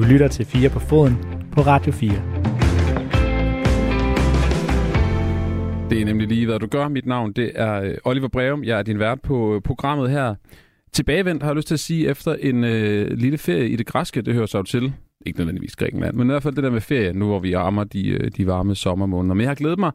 [0.00, 1.16] Du lytter til 4 på foden
[1.52, 2.10] på Radio 4.
[5.90, 6.88] Det er nemlig lige, hvad du gør.
[6.88, 8.64] Mit navn det er øh, Oliver Breum.
[8.64, 10.34] Jeg er din vært på øh, programmet her.
[10.92, 14.22] Tilbagevendt har jeg lyst til at sige, efter en øh, lille ferie i det græske,
[14.22, 14.92] det hører sig jo til.
[15.26, 17.84] Ikke nødvendigvis Grækenland, men i hvert fald det der med ferie, nu hvor vi armer
[17.84, 19.34] de, øh, de varme sommermåneder.
[19.34, 19.92] Men jeg har glædet mig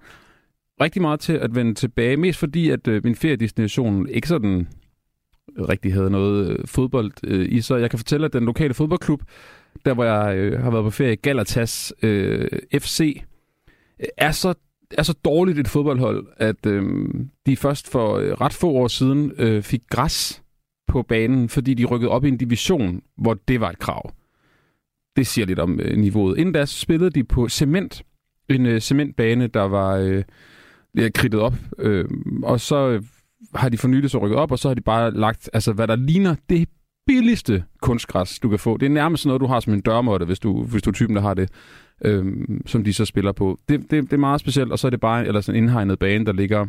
[0.82, 4.68] rigtig meget til at vende tilbage, mest fordi, at øh, min feriedestination ikke sådan
[5.70, 7.82] rigtig havde noget øh, fodbold øh, i sig.
[7.82, 9.22] Jeg kan fortælle, at den lokale fodboldklub,
[9.86, 12.48] der hvor jeg øh, har været på ferie, Galatas øh,
[12.80, 13.22] FC,
[14.18, 14.54] er så
[14.98, 17.06] er så dårligt et fodboldhold, at øh,
[17.46, 20.44] de først for øh, ret få år siden øh, fik græs
[20.88, 24.12] på banen, fordi de rykkede op i en division, hvor det var et krav.
[25.16, 26.38] Det siger lidt om øh, niveauet.
[26.38, 28.04] Inden da spillede de på cement.
[28.50, 30.24] En øh, cementbane, der var øh,
[31.14, 31.54] kridtet op.
[31.80, 32.06] Øh,
[32.44, 33.04] og så øh,
[33.56, 35.96] har de fornyet så rykket op, og så har de bare lagt, altså hvad der
[35.96, 36.70] ligner det
[37.08, 38.78] billigste kunstgræs, du kan få.
[38.78, 41.16] Det er nærmest noget, du har som en dørmåtte, hvis du, hvis du er typen,
[41.16, 41.50] der har det,
[42.06, 43.60] øhm, som de så spiller på.
[43.70, 46.00] Det, det, det er meget specielt, og så er det bare eller sådan en indhegnet
[46.00, 46.68] bane, der ligger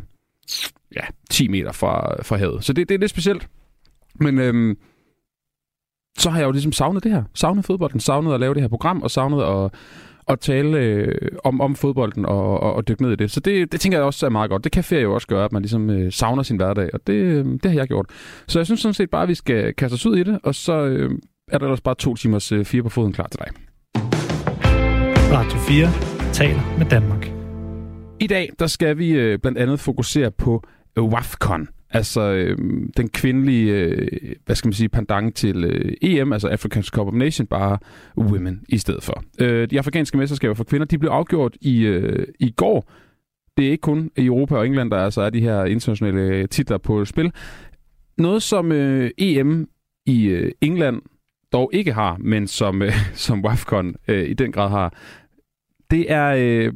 [0.97, 2.65] ja, 10 meter fra, fra havet.
[2.65, 3.49] Så det, det er lidt specielt.
[4.15, 4.77] Men øhm,
[6.19, 7.25] så har jeg jo ligesom savnet det her.
[7.35, 9.75] Savnet fodbolden, savnet at lave det her program, og savnet at,
[10.29, 13.31] at tale øh, om, om fodbolden og, og, og dykke ned i det.
[13.31, 14.65] Så det, det tænker jeg også er meget godt.
[14.65, 17.13] Det kan ferie jo også gøre, at man ligesom øh, savner sin hverdag, og det,
[17.13, 18.07] øh, det har jeg gjort.
[18.47, 20.55] Så jeg synes sådan set bare, at vi skal kaste os ud i det, og
[20.55, 21.11] så øh,
[21.49, 23.49] er der også bare to timers øh, fire på foden klar til dig.
[25.33, 27.31] Radio 4 taler med Danmark.
[28.21, 30.63] I dag der skal vi øh, blandt andet fokusere på
[30.99, 32.59] WAFCON, altså øh,
[32.97, 34.09] den kvindelige, øh,
[34.47, 37.79] hvad skal man sige, pendant til øh, EM, altså African Cup of Nations, bare
[38.19, 39.25] women i stedet for.
[39.41, 42.91] Øh, de afrikanske mesterskaber for kvinder, de blev afgjort i, øh, i går.
[43.57, 46.49] Det er ikke kun i Europa og England, der altså er de her internationale øh,
[46.49, 47.33] titler på spil.
[48.19, 49.69] Noget som øh, EM
[50.07, 51.03] i øh, England
[51.53, 52.93] dog ikke har, men som, øh,
[53.27, 54.95] som WAFCON øh, i den grad har,
[55.91, 56.73] det er øh,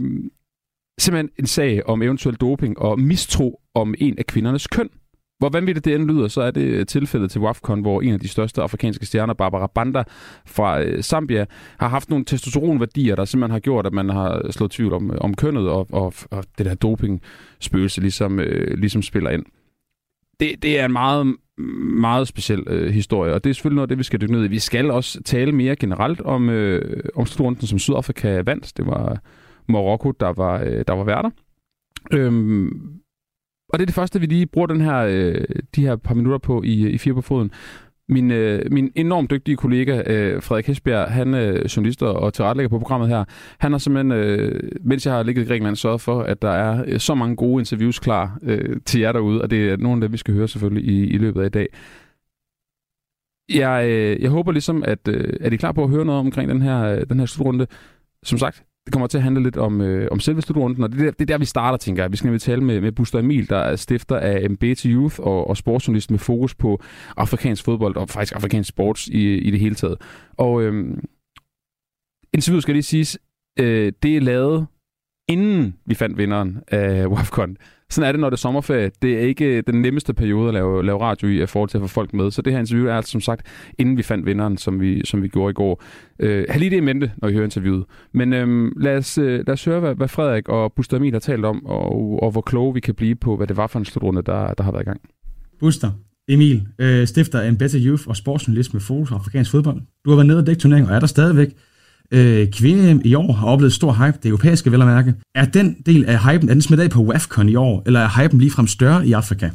[0.98, 4.91] simpelthen en sag om eventuel doping og mistro om en af kvindernes køn.
[5.41, 8.21] Hvor vanvittigt det end lyder, så er det øh, tilfældet til WAFCON, hvor en af
[8.21, 10.03] de største afrikanske stjerner, Barbara Banda
[10.47, 11.47] fra øh, Zambia,
[11.78, 15.17] har haft nogle testosteronværdier, der simpelthen har gjort, at man har slået tvivl om, øh,
[15.21, 19.45] om kønnet, og, og, og det der doping-spøgelse ligesom, øh, ligesom spiller ind.
[20.41, 21.37] Det, det er en meget,
[22.01, 24.45] meget speciel øh, historie, og det er selvfølgelig noget af det, vi skal dykke ned
[24.45, 24.49] i.
[24.49, 28.72] Vi skal også tale mere generelt om, øh, om slutrunden, som Sydafrika vandt.
[28.77, 29.19] Det var
[29.69, 31.31] Marokko, der var, øh, der var værter.
[32.12, 33.00] Øhm,
[33.72, 35.44] og det er det første, vi lige bruger den her, øh,
[35.76, 37.50] de her par minutter på i, i Fire på Foden.
[38.08, 42.69] Min, øh, min enormt dygtige kollega, øh, Frederik Hesbjerg, han er øh, journalist og tilrettelægger
[42.69, 43.25] på programmet her.
[43.59, 46.84] Han har simpelthen, øh, mens jeg har ligget i Grækenland, sørget for, at der er
[46.86, 50.00] øh, så mange gode interviews klar øh, til jer derude, og det er nogle af
[50.00, 51.66] dem, vi skal høre selvfølgelig i, i løbet af i dag.
[53.54, 56.50] Jeg, øh, jeg håber ligesom, at øh, er I klar på at høre noget omkring
[56.50, 57.66] den her, øh, den her slutrunde?
[58.22, 61.00] Som sagt, det kommer til at handle lidt om, øh, om selve slutrunden, og det
[61.00, 62.12] er, der, det er der, vi starter, tænker jeg.
[62.12, 65.46] Vi skal nemlig tale med, med Buster Emil, der er stifter af MBT Youth og,
[65.46, 66.82] og sportsjournalist med fokus på
[67.16, 69.96] afrikansk fodbold og faktisk afrikansk sports i, i det hele taget.
[70.36, 70.96] Og øh,
[72.34, 73.18] interviewet skal lige siges,
[73.58, 74.66] øh, det er lavet
[75.28, 77.56] inden vi fandt vinderen af WAFCON.
[77.91, 78.91] Sådan er det, når det er sommerferie.
[79.03, 81.83] Det er ikke den nemmeste periode at lave, lave radio i, i forhold til at
[81.83, 82.31] få folk med.
[82.31, 83.47] Så det her interview er altså som sagt,
[83.78, 85.83] inden vi fandt vinderen, som vi, som vi gjorde i går.
[86.19, 87.84] Øh, have lige det i mente, når I hører interviewet.
[88.15, 91.21] Men øhm, lad, os, øh, lad os høre, hvad, hvad Frederik og Buster Emil har
[91.21, 93.84] talt om, og, og hvor kloge vi kan blive på, hvad det var for en
[93.84, 95.01] slutrunde, der, der har været i gang.
[95.61, 95.91] Buster,
[96.28, 99.81] Emil, øh, stifter af en Better Youth og sportsjournalist med fokus på afrikansk fodbold.
[100.05, 101.49] Du har været nede og dække turneringen, og er der stadigvæk.
[102.12, 105.15] Øh, kvinde i år har oplevet stor hype, det europæiske vel at mærke.
[105.34, 108.22] Er den del af hypen, er den smidt af på WAFCON i år, eller er
[108.22, 109.50] hypen ligefrem større i Afrika?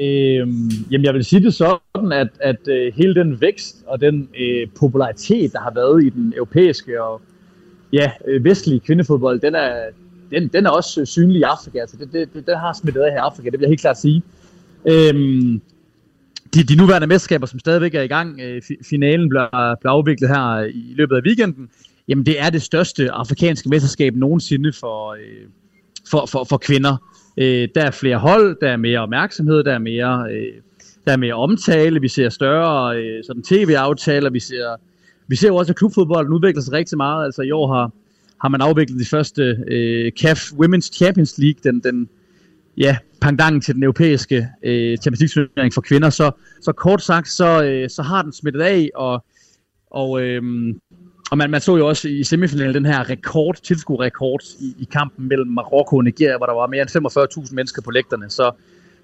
[0.00, 4.28] Øhm, jamen jeg vil sige det sådan, at, at øh, hele den vækst og den
[4.40, 7.20] øh, popularitet, der har været i den europæiske og
[7.92, 9.74] ja, øh, vestlige kvindefodbold, den er,
[10.30, 11.78] den, den er også øh, synlig i Afrika.
[11.78, 13.80] Altså, det, det, det, den har smittet af her i Afrika, det vil jeg helt
[13.80, 14.22] klart sige.
[14.88, 15.60] Øhm,
[16.54, 20.62] de, de nuværende mesterskaber, som stadigvæk er i gang, øh, finalen bliver, bliver afviklet her
[20.62, 21.68] i løbet af weekenden,
[22.10, 25.48] jamen det er det største afrikanske mesterskab nogensinde for, øh,
[26.10, 26.96] for, for, for kvinder.
[27.36, 30.52] Øh, der er flere hold, der er mere opmærksomhed, der er mere, øh,
[31.04, 34.76] der er mere omtale, vi ser større øh, sådan tv-aftaler, vi ser,
[35.28, 37.24] vi ser jo også, at klubfodbolden udvikler sig rigtig meget.
[37.24, 37.92] Altså i år har,
[38.40, 42.08] har man afviklet de første øh, CAF Women's Champions League, den, den
[42.76, 46.10] ja, pangdangen til den europæiske øh, Champions League for kvinder.
[46.10, 46.30] Så,
[46.60, 49.24] så kort sagt, så, øh, så har den smittet af, og,
[49.90, 50.42] og øh,
[51.30, 55.28] og man, man så jo også i semifinalen den her rekord, tilskuerrekord i, i kampen
[55.28, 58.30] mellem Marokko og Nigeria, hvor der var mere end 45.000 mennesker på lægterne.
[58.30, 58.52] Så,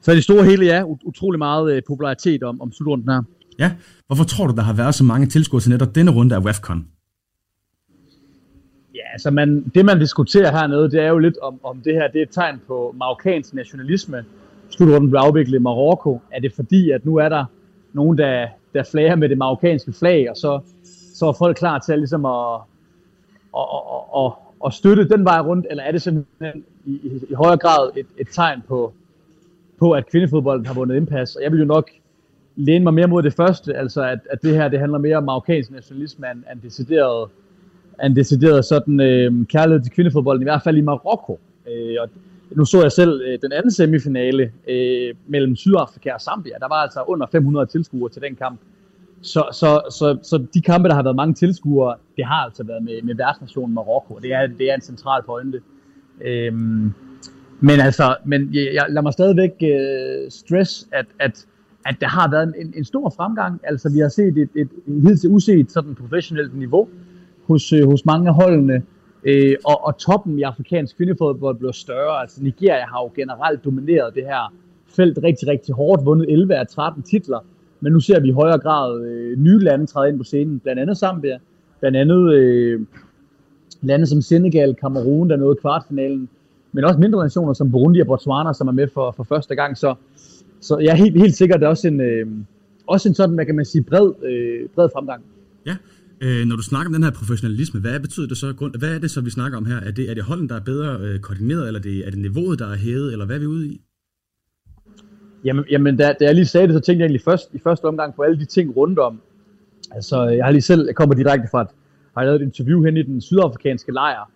[0.00, 3.22] så det store hele, ja, utrolig meget øh, popularitet om, om slutrunden her.
[3.58, 3.72] Ja,
[4.06, 6.86] hvorfor tror du, der har været så mange tilskuere til netop denne runde af WAFCON?
[9.16, 12.18] altså man, det man diskuterer hernede, det er jo lidt om, om det her det
[12.18, 14.24] er et tegn på marokkansk nationalisme.
[14.70, 16.20] Slutrunden blev afviklet i Marokko.
[16.32, 17.44] Er det fordi, at nu er der
[17.92, 20.60] nogen, der, der flager med det marokkanske flag, og så,
[21.18, 22.60] så er folk klar til ligesom at, ligesom
[23.56, 24.32] at, at, at, at,
[24.66, 28.06] at støtte den vej rundt, eller er det simpelthen i, i, i højere grad et,
[28.18, 28.92] et tegn på,
[29.78, 31.36] på, at kvindefodbolden har vundet indpas?
[31.36, 31.90] Og jeg vil jo nok
[32.56, 35.24] læne mig mere mod det første, altså at, at det her det handler mere om
[35.24, 37.30] marokkansk nationalisme end, end decideret,
[38.04, 41.40] end decideret sådan øh, kærlighed til kvindefodbolden, i hvert fald i Marokko.
[41.68, 42.08] Øh, og
[42.50, 46.54] nu så jeg selv øh, den anden semifinale øh, mellem Sydafrika og Zambia.
[46.60, 48.60] Der var altså under 500 tilskuere til den kamp.
[49.26, 52.82] Så, så, så, så de kampe, der har været mange tilskuere, det har altså været
[52.82, 54.18] med, med værtsnationen Marokko.
[54.22, 55.60] Det er, det er en central pointe.
[56.20, 56.92] Øhm,
[57.60, 61.46] men altså, men jeg, jeg lad mig stadigvæk øh, stress, at, at,
[61.86, 63.60] at der har været en, en stor fremgang.
[63.64, 66.88] Altså, vi har set et, et, et hidtil uset sådan professionelt niveau
[67.46, 68.82] hos, øh, hos mange af holdene.
[69.24, 72.20] Øh, og, og toppen i afrikansk kvindefodbold blev større.
[72.20, 74.54] Altså, Nigeria har jo generelt domineret det her
[74.86, 77.38] felt rigtig, rigtig hårdt, vundet 11 af 13 titler.
[77.80, 80.80] Men nu ser vi i højere grad øh, nye lande træde ind på scenen, blandt
[80.80, 81.38] andet Zambia,
[81.80, 82.80] blandt andet øh,
[83.82, 86.28] lande som Senegal, Kamerun, der nåede kvartfinalen,
[86.72, 89.78] men også mindre nationer som Burundi og Botswana, som er med for, for første gang.
[89.78, 89.94] Så,
[90.60, 92.26] så jeg er helt, helt sikkert, det er også en, øh,
[92.86, 95.22] også en sådan, hvad kan man sige, bred, øh, bred fremgang.
[95.66, 95.76] Ja,
[96.20, 98.52] øh, når du snakker om den her professionalisme, hvad betyder det så?
[98.58, 99.76] Grund, Hvad er det så, vi snakker om her?
[99.76, 102.58] Er det, er det holden, der er bedre øh, koordineret, eller det, er det niveauet,
[102.58, 103.80] der er hævet, eller hvad er vi ude i?
[105.46, 107.84] Jamen, jamen da, da jeg lige sagde det, så tænkte jeg egentlig først, i første
[107.84, 109.20] omgang på alle de ting rundt om.
[109.90, 111.68] Altså, jeg har lige selv, jeg kommer direkte fra et,
[112.16, 114.30] har lavet et interview hen i den sydafrikanske lejr,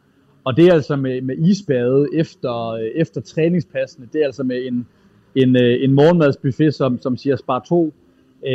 [0.44, 4.66] og det er altså med, med isbade efter, øh, efter træningspassene, det er altså med
[4.66, 4.86] en,
[5.34, 7.94] en, øh, en morgenmadsbuffet, som, som siger spar 2.
[8.46, 8.52] Øh,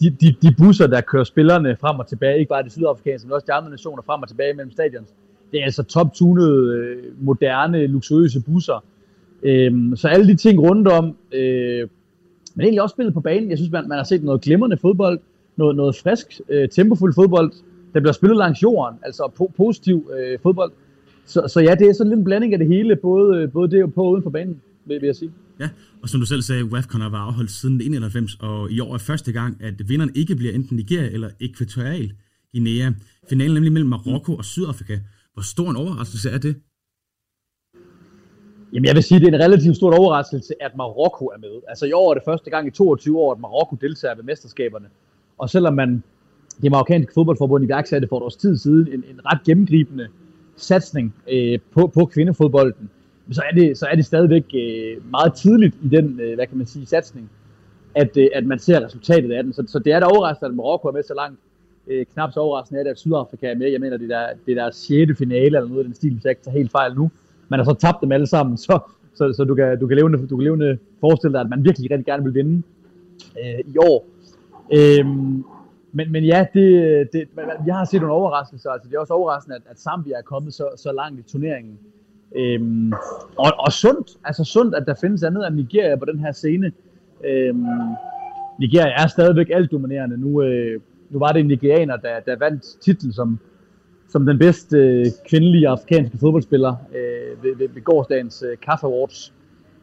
[0.00, 3.34] de, de, de busser, der kører spillerne frem og tilbage, ikke bare de sydafrikanske, men
[3.34, 5.08] også de andre nationer frem og tilbage mellem stadions,
[5.52, 8.84] det er altså top-tunede, øh, moderne, luksuriøse busser,
[9.42, 11.88] Øhm, så alle de ting rundt om, øh,
[12.54, 13.50] men egentlig også spillet på banen.
[13.50, 15.20] Jeg synes, man, man har set noget glimrende fodbold,
[15.56, 17.52] noget, noget frisk, øh, tempofuld fodbold,
[17.94, 20.72] der bliver spillet langs jorden, altså po- positiv øh, fodbold.
[21.26, 23.70] Så, så ja, det er sådan lidt en blanding af det hele, både, øh, både
[23.70, 25.30] det og på og uden for banen, vil, vil jeg sige.
[25.60, 25.68] Ja,
[26.02, 28.98] og som du selv sagde, WAFCON har været afholdt siden 91, og i år er
[28.98, 32.12] første gang, at vinderen ikke bliver enten Nigeria eller Ekvatorial
[32.52, 32.92] Guinea.
[33.28, 34.98] Finalen nemlig mellem Marokko og Sydafrika.
[35.34, 36.56] Hvor stor en overraskelse er det?
[38.72, 41.60] Jamen jeg vil sige, at det er en relativt stor overraskelse, at Marokko er med.
[41.68, 44.86] Altså i år er det første gang i 22 år, at Marokko deltager ved mesterskaberne.
[45.38, 46.02] Og selvom man,
[46.62, 50.08] det marokkanske fodboldforbund iværksatte for et års tid siden, en, en ret gennemgribende
[50.56, 52.90] satsning øh, på, på kvindefodbolden,
[53.30, 56.58] så er det, så er det stadigvæk øh, meget tidligt i den, øh, hvad kan
[56.58, 57.30] man sige, satsning,
[57.94, 59.52] at, øh, at man ser resultatet af den.
[59.52, 61.40] Så, så det er da overraskende, at Marokko er med så langt.
[61.86, 63.68] Øh, knap så overraskende er det, at Sydafrika er med.
[63.68, 65.18] Jeg mener, det er, der, det er deres 6.
[65.18, 67.10] finale, eller noget af den stil, hvis jeg ikke tager helt fejl nu
[67.50, 68.78] man har så tabt dem alle sammen, så,
[69.14, 71.90] så, så du, kan, du, kan levende, du kan levende forestille dig, at man virkelig
[71.90, 72.62] rigtig gerne vil vinde
[73.38, 74.06] øh, i år.
[74.72, 75.44] Øhm,
[75.92, 77.28] men, men ja, det, det,
[77.66, 78.70] jeg har set nogle overraskelser.
[78.70, 81.78] Altså, det er også overraskende, at, at Zambia er kommet så, så langt i turneringen.
[82.36, 82.92] Øhm,
[83.36, 86.72] og, og sundt, altså sundt, at der findes andet end Nigeria på den her scene.
[87.24, 87.66] Øhm,
[88.58, 90.16] Nigeria er stadigvæk alt dominerende.
[90.16, 90.80] Nu, øh,
[91.10, 93.38] nu var det en nigerianer, der, der vandt titlen som,
[94.08, 97.09] som den bedste øh, kvindelige afrikanske fodboldspiller øh,
[97.42, 99.32] ved, ved, ved gårdsdagens øh, Kaffe Awards.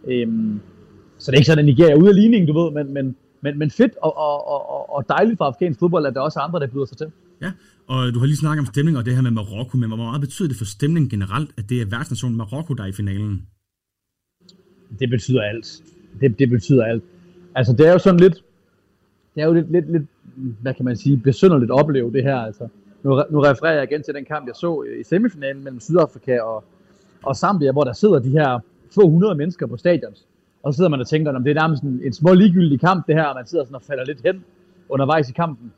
[0.08, 0.60] Øhm,
[1.18, 3.16] så det er ikke sådan, at Nigeria er ude af ligningen, du ved, men, men,
[3.42, 6.44] men, men fedt og, og, og, og dejligt for afrikansk fodbold, at der også er
[6.44, 7.12] andre, der byder sig til.
[7.42, 7.52] Ja,
[7.88, 10.22] og du har lige snakket om stemning og det her med Marokko, men hvor meget
[10.22, 13.48] betyder det for stemningen generelt, at det er værtsnationen Marokko, der er i finalen?
[15.00, 15.84] Det betyder alt.
[16.22, 17.04] Det, det betyder alt.
[17.56, 18.44] Altså, det er jo sådan lidt,
[19.36, 20.04] det er jo lidt, lidt, lidt
[20.62, 22.68] hvad kan man sige, besynderligt opleve det her, altså
[23.04, 26.64] nu, nu refererer jeg igen til den kamp, jeg så i semifinalen mellem Sydafrika og,
[27.24, 28.60] og Zambia, hvor der sidder de her
[28.96, 30.14] få hundrede mennesker på stadion.
[30.64, 33.08] Og så sidder man og tænker, om det er nærmest en, en små ligegyldig kamp,
[33.08, 34.44] det her, og man sidder sådan og falder lidt hen
[34.90, 35.72] undervejs i kampen.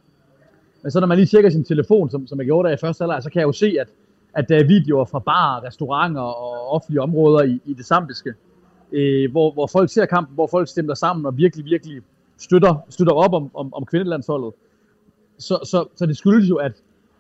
[0.82, 3.02] Men så når man lige tjekker sin telefon, som, som jeg gjorde der i første
[3.02, 3.88] halvleg, så kan jeg jo se, at,
[4.34, 8.34] at der er videoer fra barer, restauranter og offentlige områder i, i det zambiske,
[8.92, 12.02] øh, hvor, hvor folk ser kampen, hvor folk stemmer sammen og virkelig, virkelig
[12.38, 14.54] støtter, støtter op om, om, om kvindelandsholdet.
[15.38, 16.72] Så, så, så det skyldes jo, at,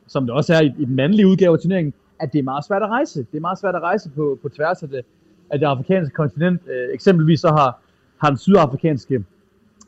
[0.08, 2.66] som det også er i, i den mandlige udgave af turneringen, at det er meget
[2.66, 3.20] svært at rejse.
[3.20, 5.06] Det er meget svært at rejse på, på tværs af det,
[5.50, 6.62] af det afrikanske kontinent.
[6.68, 7.82] Øh, eksempelvis så har,
[8.18, 9.24] har den sydafrikanske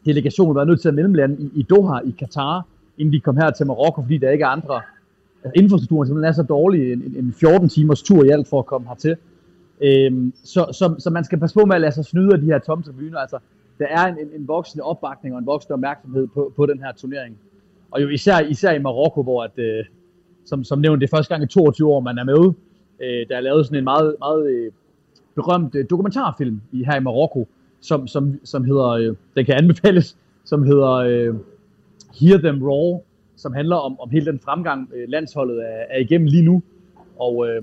[0.06, 2.66] delegation været nødt til at mellemlande i, i Doha i Katar,
[2.98, 4.82] inden de kom her til Marokko, fordi der ikke er andre
[5.44, 8.66] altså infrastrukturen simpelthen er så dårlig, en, en 14 timers tur i alt for at
[8.66, 9.16] komme hertil.
[9.82, 12.46] Øhm, så, så, så man skal passe på med at lade sig snyde af de
[12.46, 13.20] her tomme tribuner.
[13.20, 13.40] Altså,
[13.80, 16.92] der er en, en, en voksende opbakning og en voksende opmærksomhed på, på den her
[16.92, 17.38] turnering.
[17.92, 19.86] Og jo især, især i Marokko, hvor at, øh,
[20.46, 22.54] som, som nævnt, det er første gang i 22 år, man er med
[23.04, 24.72] Øh, der er lavet sådan en meget, meget øh,
[25.36, 27.48] berømt øh, dokumentarfilm i, her i Marokko,
[27.82, 31.36] som, som, som hedder, øh, den kan anbefales, som hedder øh,
[32.20, 33.02] Hear Them Raw,
[33.36, 36.64] som handler om, om hele den fremgang, øh, landsholdet er, er igennem lige nu.
[37.20, 37.62] Og, øh,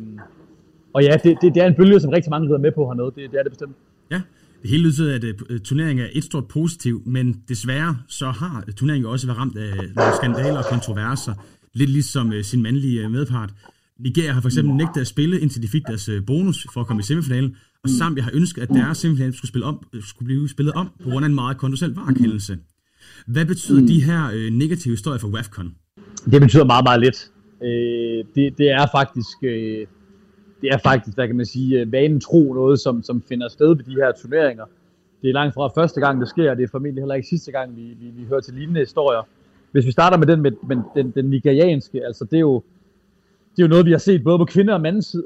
[0.93, 3.13] og ja, det, det, det er en bølge, som rigtig mange rider med på hernede.
[3.17, 3.77] Det, det er det bestemt.
[4.11, 4.21] Ja,
[4.63, 8.75] det hele lyder at uh, turneringen er et stort positiv, men desværre så har øh,
[8.75, 11.35] turneringen også været ramt af nogle skandaler og kontroverser,
[11.79, 13.51] lidt ligesom uh, sin mandlige medpart.
[13.99, 16.87] Nigeria har for eksempel nægtet at spille, indtil de fik deres uh, bonus for at
[16.87, 20.49] komme i semifinalen, og Zambia har ønsket, at deres semifinal skulle, spille om, skulle blive
[20.49, 22.59] spillet om på grund af en meget kontroversiel varekendelse.
[23.27, 25.75] Hvad betyder de her uh, negative historier for WAFCON?
[26.31, 27.31] Det betyder meget, meget lidt.
[27.63, 29.39] Øh, det, det er faktisk...
[29.43, 29.87] Øh,
[30.61, 33.77] det er faktisk, hvad kan man sige, øh, vanen tro noget, som, som finder sted
[33.77, 34.65] ved de her turneringer.
[35.23, 37.53] Det er langt fra første gang, det sker, og det er formentlig heller ikke sidste
[37.53, 39.23] gang, vi, vi, vi hører til lignende historier.
[39.73, 42.63] Hvis vi starter med den, med, med den, den nigerianske, altså det er jo,
[43.57, 44.81] det er jo noget, vi har set både på kvinder- og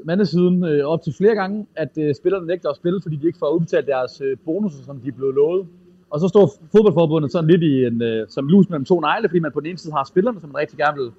[0.05, 3.39] mandesiden øh, op til flere gange, at øh, spillerne nægter at spille, fordi de ikke
[3.39, 5.67] får udbetalt deres øh, bonusser, som de er blevet lovet.
[6.09, 9.39] Og så står fodboldforbundet sådan lidt i en, øh, som lus mellem to negle, fordi
[9.39, 11.11] man på den ene side har spillerne, som man rigtig gerne vil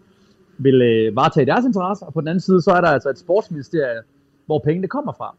[0.59, 3.19] vil øh, varetage deres interesser, og på den anden side, så er der altså et
[3.19, 4.01] sportsministerie,
[4.47, 5.37] hvor pengene kommer fra.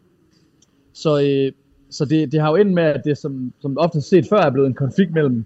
[0.93, 1.51] Så, øh,
[1.89, 4.49] så det, det har jo endt med, at det, som, som ofte set før, er
[4.49, 5.45] blevet en konflikt mellem,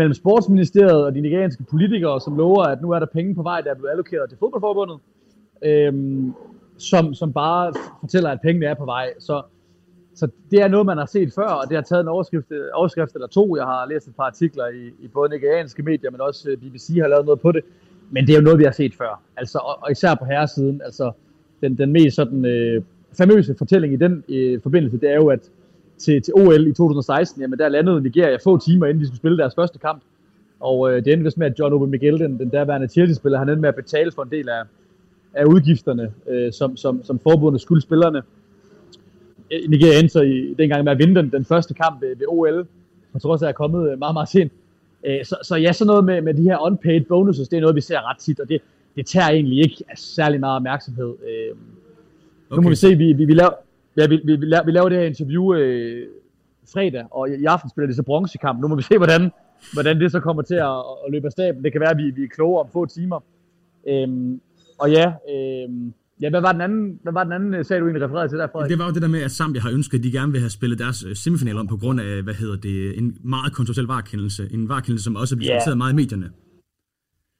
[0.00, 3.60] mellem sportsministeriet og de nigerianske politikere, som lover, at nu er der penge på vej,
[3.60, 4.98] der er blevet allokeret til fodboldforbundet,
[5.62, 6.34] øhm,
[6.78, 9.06] som, som bare fortæller, at pengene er på vej.
[9.18, 9.42] Så,
[10.14, 13.14] så det er noget, man har set før, og det har taget en overskrift, overskrift
[13.14, 13.56] eller to.
[13.56, 16.88] Jeg har læst et par artikler i, i både nigerianske medier, men også øh, BBC
[17.00, 17.64] har lavet noget på det
[18.10, 19.22] men det er jo noget, vi har set før.
[19.36, 21.12] Altså, og, og især på herresiden, altså
[21.60, 22.82] den, den mest sådan, øh,
[23.18, 25.50] famøse fortælling i den øh, forbindelse, det er jo, at
[26.00, 29.38] til, til OL i 2016, jamen der landede Nigeria få timer, inden de skulle spille
[29.38, 30.02] deres første kamp.
[30.60, 33.60] Og øh, det endte med, at John Obi Miguel, den, den derværende Chelsea-spiller, han endte
[33.60, 34.62] med at betale for en del af,
[35.34, 38.22] af udgifterne, øh, som, som, som forbundet skulle spillerne.
[39.68, 42.66] Nigeria endte så i, dengang med at vinde den, den første kamp ved, ved OL,
[43.12, 44.52] på trods af at er kommet meget, meget sent.
[45.06, 47.76] Øh, så, så ja, sådan noget med, med de her unpaid bonuses, det er noget,
[47.76, 48.60] vi ser ret tit, og det,
[48.96, 51.08] det tager egentlig ikke særlig meget opmærksomhed.
[51.08, 51.56] Øh,
[52.50, 52.56] okay.
[52.56, 53.50] Nu må vi se, vi, vi, vi, laver,
[53.96, 56.06] ja, vi, vi, vi, laver, det her interview øh,
[56.72, 58.60] fredag, og i aften spiller de så bronzekamp.
[58.60, 59.30] Nu må vi se, hvordan,
[59.72, 61.64] hvordan det så kommer til at, at løbe af staben.
[61.64, 63.20] Det kan være, at vi, vi er klogere om få timer.
[63.88, 64.08] Øh,
[64.78, 65.92] og ja, øh,
[66.22, 68.38] Ja, hvad var den anden, hvad var den anden øh, sag, du egentlig refererede til
[68.38, 68.70] der, Frederik?
[68.70, 70.50] Det var jo det der med, at Zambia har ønsket, at de gerne vil have
[70.50, 74.48] spillet deres øh, semifinal om på grund af, hvad hedder det, en meget kontroversiel varekendelse.
[74.52, 75.78] En varekendelse, som også er blevet yeah.
[75.78, 76.30] meget i medierne.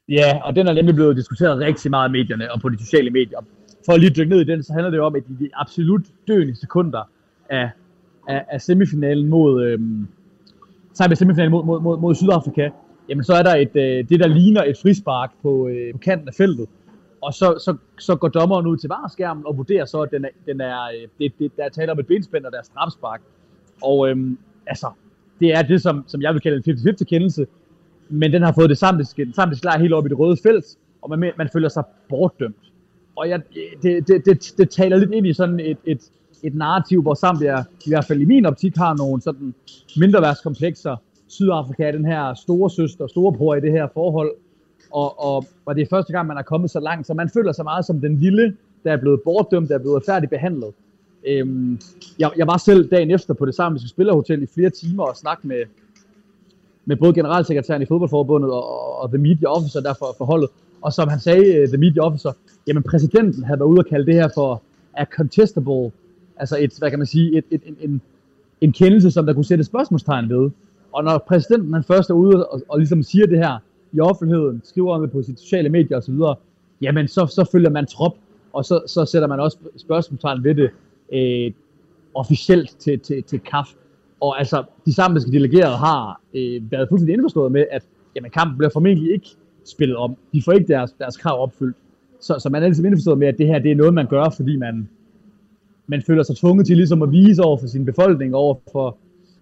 [0.09, 3.11] Ja, og den er nemlig blevet diskuteret rigtig meget i medierne og på de sociale
[3.11, 3.39] medier.
[3.87, 5.51] For at lige dykke ned i den, så handler det jo om, at i de
[5.55, 7.11] absolut døende sekunder
[7.49, 7.71] af,
[8.29, 10.07] af, af semifinalen mod, øhm,
[10.95, 12.71] semifinalen mod, mod, mod, mod Sydafrika,
[13.09, 16.29] jamen så er der et, øh, det, der ligner et frispark på, øh, på kanten
[16.29, 16.69] af feltet,
[17.23, 20.29] og så, så, så går dommeren ud til vareskærmen og vurderer så, at den er,
[20.47, 23.21] den er, øh, det, det, der er tale om et benspænd, og der er strafspark.
[23.83, 24.87] Og øhm, altså,
[25.41, 27.47] det er det, som, som jeg vil kalde en 50-50 kendelse,
[28.09, 30.65] men den har fået det samtidig, samtidig klar helt op i det røde felt,
[31.03, 32.70] og man, man føler sig bortdømt.
[33.17, 33.41] Og jeg,
[33.83, 36.01] det, det, det, det taler lidt ind i sådan et, et,
[36.43, 39.55] et narrativ, hvor Zambia, i hvert fald i min optik, har nogle sådan
[39.97, 40.97] mindreværdskomplekser.
[41.29, 44.31] Sydafrika er den her store søster, storebror i det her forhold,
[44.91, 47.53] og, og, og det er første gang, man er kommet så langt, så man føler
[47.53, 50.73] sig meget som den lille, der er blevet bortdømt, der er blevet færdigt behandlet.
[51.27, 51.81] Øhm,
[52.19, 55.49] jeg, jeg var selv dagen efter på det samiske spillerhotel i flere timer og snakkede
[55.49, 55.63] med,
[56.91, 58.65] med både generalsekretæren i fodboldforbundet og,
[59.03, 60.49] og the media officer der for, for holdet.
[60.83, 62.33] Og som han sagde, øh, the media officer,
[62.67, 64.63] jamen præsidenten havde været ude og kalde det her for
[64.95, 65.91] a contestable,
[66.37, 68.01] altså et, hvad kan man sige, et, et, en, en,
[68.61, 70.51] en kendelse, som der kunne sætte spørgsmålstegn ved.
[70.93, 73.59] Og når præsidenten han først er ude og, og ligesom siger det her,
[73.93, 76.15] i offentligheden, skriver om det på sine sociale medier osv.,
[76.81, 78.17] jamen så, så følger man trop,
[78.53, 80.71] og så, så sætter man også spørgsmålstegn ved det
[81.13, 81.53] øh,
[82.15, 83.77] officielt til, til, til kaffe.
[84.21, 87.83] Og altså, de sambiske delegerede har øh, været fuldstændig indforstået med, at
[88.17, 89.29] jamen, kampen bliver formentlig ikke
[89.65, 90.17] spillet om.
[90.33, 91.77] De får ikke deres, deres krav opfyldt.
[92.21, 94.35] Så, så man er ligesom indforstået med, at det her det er noget, man gør,
[94.37, 94.89] fordi man,
[95.87, 98.97] man føler sig tvunget til ligesom at vise over for sin befolkning, over for,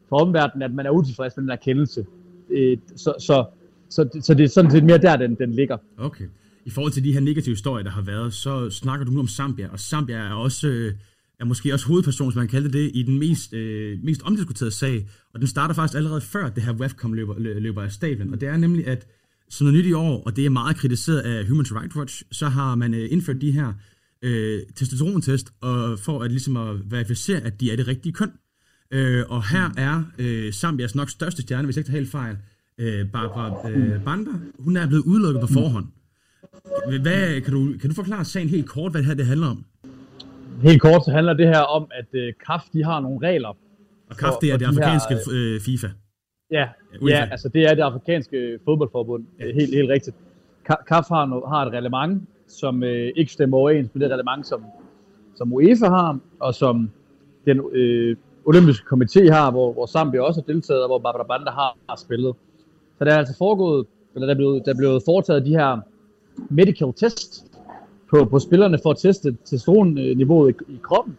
[0.09, 2.07] for omverdenen, at man er utilfreds med den her kendelse.
[2.51, 3.45] Øh, så, så
[3.89, 5.77] så, så det er sådan set mere der, den, den ligger.
[5.99, 6.25] Okay.
[6.65, 9.29] I forhold til de her negative historier, der har været, så snakker du nu om
[9.29, 10.93] Zambia, og Zambia er også øh,
[11.41, 15.09] er måske også hovedperson, som man kalder det, i den mest, øh, mest omdiskuterede sag,
[15.35, 18.49] og den starter faktisk allerede før det her WAFCOM løber, løber af stablen, og det
[18.49, 19.07] er nemlig, at
[19.51, 22.49] som noget nyt i år, og det er meget kritiseret af Human Rights Watch, så
[22.49, 23.73] har man øh, indført de her
[24.23, 28.31] øh, testosterontest, og for at ligesom at verificere, at de er det rigtige køn.
[28.91, 32.37] Øh, og her er øh, Zambias nok største stjerne, hvis jeg ikke tager helt fejl,
[32.79, 35.87] øh, Barbara øh, Banda, hun er blevet udelukket på forhånd.
[37.01, 39.65] Hvad, kan, du, kan du forklare sagen helt kort, hvad det her det handler om?
[40.63, 43.49] Helt kort så handler det her om, at øh, CAF de har nogle regler.
[44.11, 45.87] Og CAF det er det afrikanske her, øh, FIFA.
[46.51, 46.69] Ja,
[47.09, 49.25] ja, altså det er det afrikanske fodboldforbund.
[49.41, 49.45] Ja.
[49.45, 50.17] Helt, helt rigtigt.
[50.89, 54.65] CAF har, no, har et reglement, som øh, ikke stemmer overens med det reglement, som,
[55.37, 56.91] som UEFA har, og som
[57.45, 61.51] den øh, olympiske komité har, hvor, hvor Zambia også har deltaget, og hvor Barbara Banda
[61.51, 62.35] har, har spillet.
[62.99, 65.81] Så der er altså foregået, eller der er blevet, der er blevet foretaget de her
[66.51, 67.48] medical test
[68.11, 71.19] på, på spillerne for at teste testosteronniveauet i, i kroppen.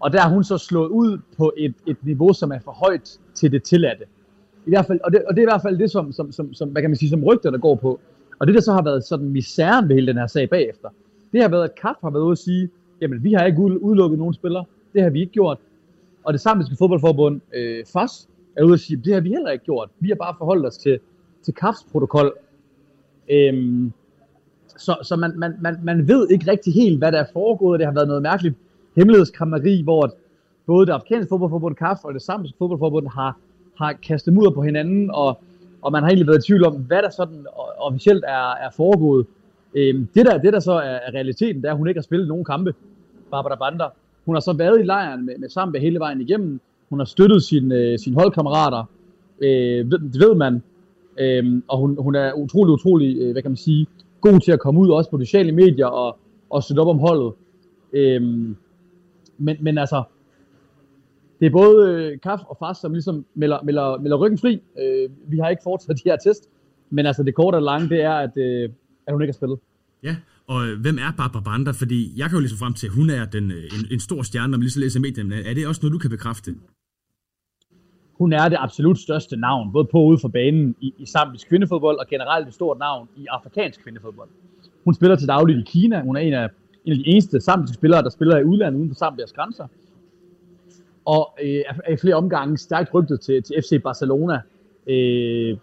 [0.00, 3.18] Og der er hun så slået ud på et, et niveau, som er for højt
[3.34, 4.04] til det tilladte.
[4.66, 6.54] I hvert fald, og, det, og det er i hvert fald det, som, som, som,
[6.54, 8.00] som, hvad kan man sige, som rygter, der går på.
[8.38, 10.88] Og det, der så har været sådan misæren ved hele den her sag bagefter,
[11.32, 14.18] det har været, at KAF har været ude at sige, jamen vi har ikke udelukket
[14.18, 14.64] nogen spillere.
[14.92, 15.58] Det har vi ikke gjort.
[16.24, 19.64] Og det samtidige fodboldforbund, øh, FAS, er ude at sige, det har vi heller ikke
[19.64, 19.90] gjort.
[20.00, 20.98] Vi har bare forholdt os til,
[21.42, 22.32] til KAFs protokol.
[23.30, 23.92] Øhm,
[24.78, 27.78] så så man, man, man, man ved ikke rigtig helt, hvad der er foregået.
[27.78, 28.56] Det har været noget mærkeligt
[28.96, 30.14] hemmelighedskrammeri, hvor
[30.66, 33.38] både det afrikanske fodboldforbund KAF og det samtidige fodboldforbund har,
[33.78, 35.40] har kastet mudder på hinanden, og,
[35.82, 37.46] og man har egentlig været i tvivl om, hvad der sådan
[37.78, 39.26] officielt er, er foregået.
[39.74, 42.28] Øhm, det, der, det der så er, realiteten, det er, at hun ikke har spillet
[42.28, 42.74] nogen kampe,
[43.30, 43.88] Barbara Bander.
[44.26, 46.60] Hun har så været i lejren med, med Samba hele vejen igennem.
[46.90, 48.84] Hun har støttet sin, øh, sine holdkammerater.
[49.40, 50.62] Øh, det ved man.
[51.18, 53.86] Øhm, og hun, hun er utrolig, utrolig, øh, hvad kan man sige,
[54.20, 56.18] god til at komme ud også på sociale medier og,
[56.50, 57.32] og støtte op om holdet.
[57.92, 58.56] Øhm,
[59.38, 60.02] men, men altså,
[61.40, 64.62] det er både øh, Kaf og Fast, som ligesom melder, melder, melder ryggen fri.
[64.82, 66.48] Øh, vi har ikke foretaget de her test,
[66.90, 68.70] men altså det korte og lange, det er, at, øh,
[69.06, 69.58] at hun ikke har spillet.
[70.02, 71.70] Ja, og øh, hvem er Barbara Banda?
[71.70, 74.22] Fordi jeg kan jo ligesom frem til, at hun er den, øh, en, en stor
[74.22, 75.34] stjerne, når man lige læser medierne.
[75.44, 76.54] Er det også noget, du kan bekræfte?
[78.18, 81.48] Hun er det absolut største navn, både på og ude for banen i, i sambisk
[81.48, 84.28] kvindefodbold, og generelt et stort navn i afrikansk kvindefodbold.
[84.84, 86.02] Hun spiller til dagligt i Kina.
[86.02, 86.48] Hun er en af,
[86.84, 89.66] en af de eneste sambiske spillere, der spiller i udlandet uden for Zambias grænser.
[91.04, 94.40] Og øh, er i flere omgange stærkt rygtet til, til FC Barcelona,
[94.86, 95.56] øh,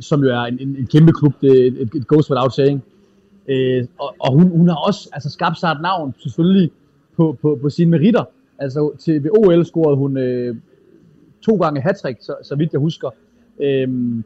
[0.00, 2.84] som jo er en, en, en kæmpe klub, det, et, et goes without saying.
[3.48, 6.70] Øh, og og hun, hun har også altså, skabt sig et navn, selvfølgelig,
[7.16, 8.24] på, på, på sine meritter.
[8.58, 10.56] Altså til, ved OL scorede hun øh,
[11.44, 13.10] to gange hat så, så vidt jeg husker.
[13.60, 14.24] Øhm,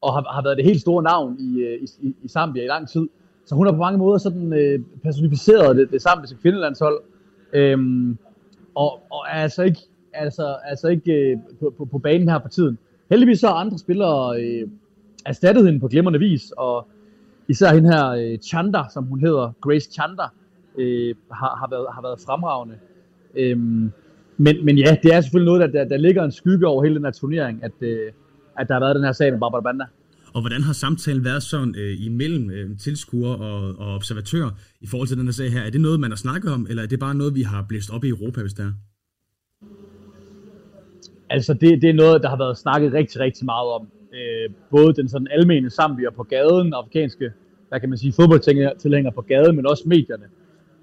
[0.00, 2.88] og har, har været det helt store navn øh, i, i, i Zambia i lang
[2.88, 3.08] tid.
[3.46, 7.00] Så hun har på mange måder sådan øh, personificeret det, det zambiske kvindelandshold.
[7.52, 8.18] Øhm,
[8.74, 9.80] og, og er altså ikke,
[10.12, 12.78] altså, altså ikke øh, på, på, på banen her på tiden.
[13.10, 14.68] Heldigvis så har andre spillere øh,
[15.26, 16.88] erstattet hende på glimrende vis, og
[17.48, 20.22] især hende her, øh, Chanda, som hun hedder, Grace Chanda,
[20.78, 22.74] øh, har, har, været, har været fremragende.
[23.34, 23.92] Øhm,
[24.44, 26.94] men, men ja, det er selvfølgelig noget, der, der, der ligger en skygge over hele
[26.94, 28.12] den her turnering, at, øh,
[28.58, 29.84] at der har været den her sag med Barbara Banda.
[30.34, 34.50] Og hvordan har samtalen været sådan øh, imellem øh, tilskuere og, og observatører
[34.80, 35.62] i forhold til den her sag her?
[35.62, 37.90] Er det noget, man har snakket om, eller er det bare noget, vi har blæst
[37.90, 38.72] op i Europa, hvis det er?
[41.30, 43.88] Altså, det, det er noget, der har været snakket rigtig, rigtig meget om.
[44.14, 47.32] Øh, både den sådan almene sambier på gaden, afrikanske,
[47.68, 50.24] hvad kan man sige, fodboldtilhængere på gaden, men også medierne.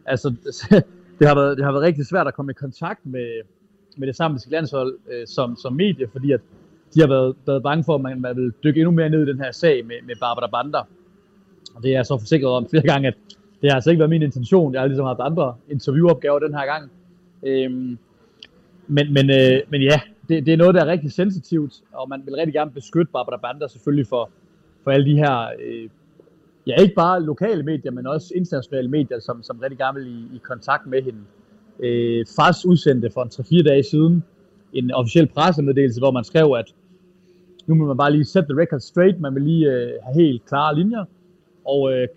[0.05, 0.33] Altså,
[1.19, 3.41] det har, været, det har været rigtig svært at komme i kontakt med,
[3.97, 6.41] med det sambiske landshold øh, som, som medie, fordi at
[6.93, 9.31] de har været, været bange for, at man, man vil dykke endnu mere ned i
[9.31, 10.83] den her sag med, med Barbara Bander.
[11.75, 13.15] Og det er jeg så forsikret om flere gange, at
[13.61, 14.73] det har altså ikke været min intention.
[14.73, 16.91] Jeg har ligesom haft andre interviewopgaver den her gang.
[17.43, 17.97] Øhm,
[18.87, 19.99] men, men, øh, men ja,
[20.29, 23.37] det, det er noget, der er rigtig sensitivt, og man vil rigtig gerne beskytte Barbara
[23.37, 24.29] Bander selvfølgelig for,
[24.83, 25.89] for alle de her, øh,
[26.67, 30.35] ja ikke bare lokale medier, men også internationale medier, som, som rigtig gerne vil i,
[30.35, 31.19] i kontakt med hende.
[31.79, 34.23] Øh, FAS udsendte for en 3-4 dage siden
[34.73, 36.73] en officiel pressemeddelelse, hvor man skrev, at
[37.67, 40.45] nu må man bare lige sætte the record straight, man vil lige øh, have helt
[40.45, 41.05] klare linjer,
[41.65, 42.07] og, øh,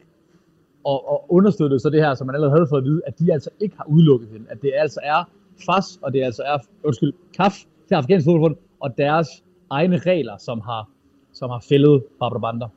[0.85, 3.33] og, og understøtte så det her, som man allerede havde fået at vide, at de
[3.33, 5.31] altså ikke har udelukket hende, at det altså er
[5.67, 7.55] FAS, og det altså er, undskyld, KAF,
[7.89, 9.29] det afghanske fodboldforbund, og deres
[9.71, 10.89] egne regler, som har,
[11.33, 12.69] som har fældet Barbara Bander.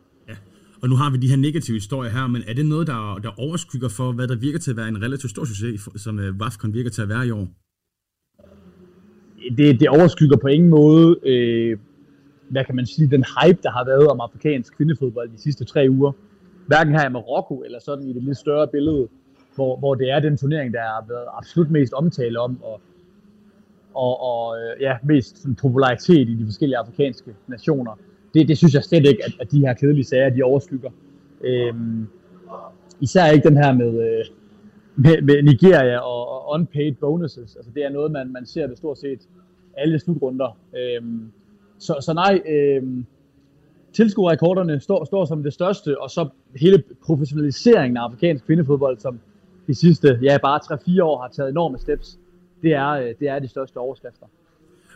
[0.84, 3.32] Og nu har vi de her negative historier her, men er det noget, der, der
[3.40, 6.42] overskygger for, hvad der virker til at være en relativt stor succes, som øh, uh,
[6.42, 7.48] WAFCON virker til at være i år?
[9.58, 11.78] Det, det overskygger på ingen måde, øh,
[12.50, 15.88] hvad kan man sige, den hype, der har været om afrikansk kvindefodbold de sidste tre
[15.90, 16.12] uger.
[16.68, 19.08] Hverken her i Marokko, eller sådan i det lidt større billede,
[19.56, 22.82] hvor, hvor det er den turnering, der har været absolut mest omtale om, og
[23.96, 27.98] og, og øh, ja, mest sådan, popularitet i de forskellige afrikanske nationer.
[28.34, 30.90] Det, det synes jeg slet ikke, at, at de her kedelige sager, de overskygger.
[31.42, 32.08] Øhm,
[33.00, 34.26] især ikke den her med, øh,
[34.96, 37.56] med, med Nigeria og, og unpaid bonuses.
[37.56, 39.20] Altså det er noget, man, man ser det stort set
[39.78, 40.58] alle slutrunder.
[40.78, 41.32] Øhm,
[41.80, 43.06] så, så nej, øhm,
[43.94, 49.20] tilskuerrekorderne står, står som det største, og så hele professionaliseringen af afrikansk kvindefodbold, som,
[49.68, 50.60] de sidste, ja, bare
[51.00, 52.20] 3-4 år har taget enorme steps.
[52.62, 54.26] Det er, øh, det er de største overskrifter.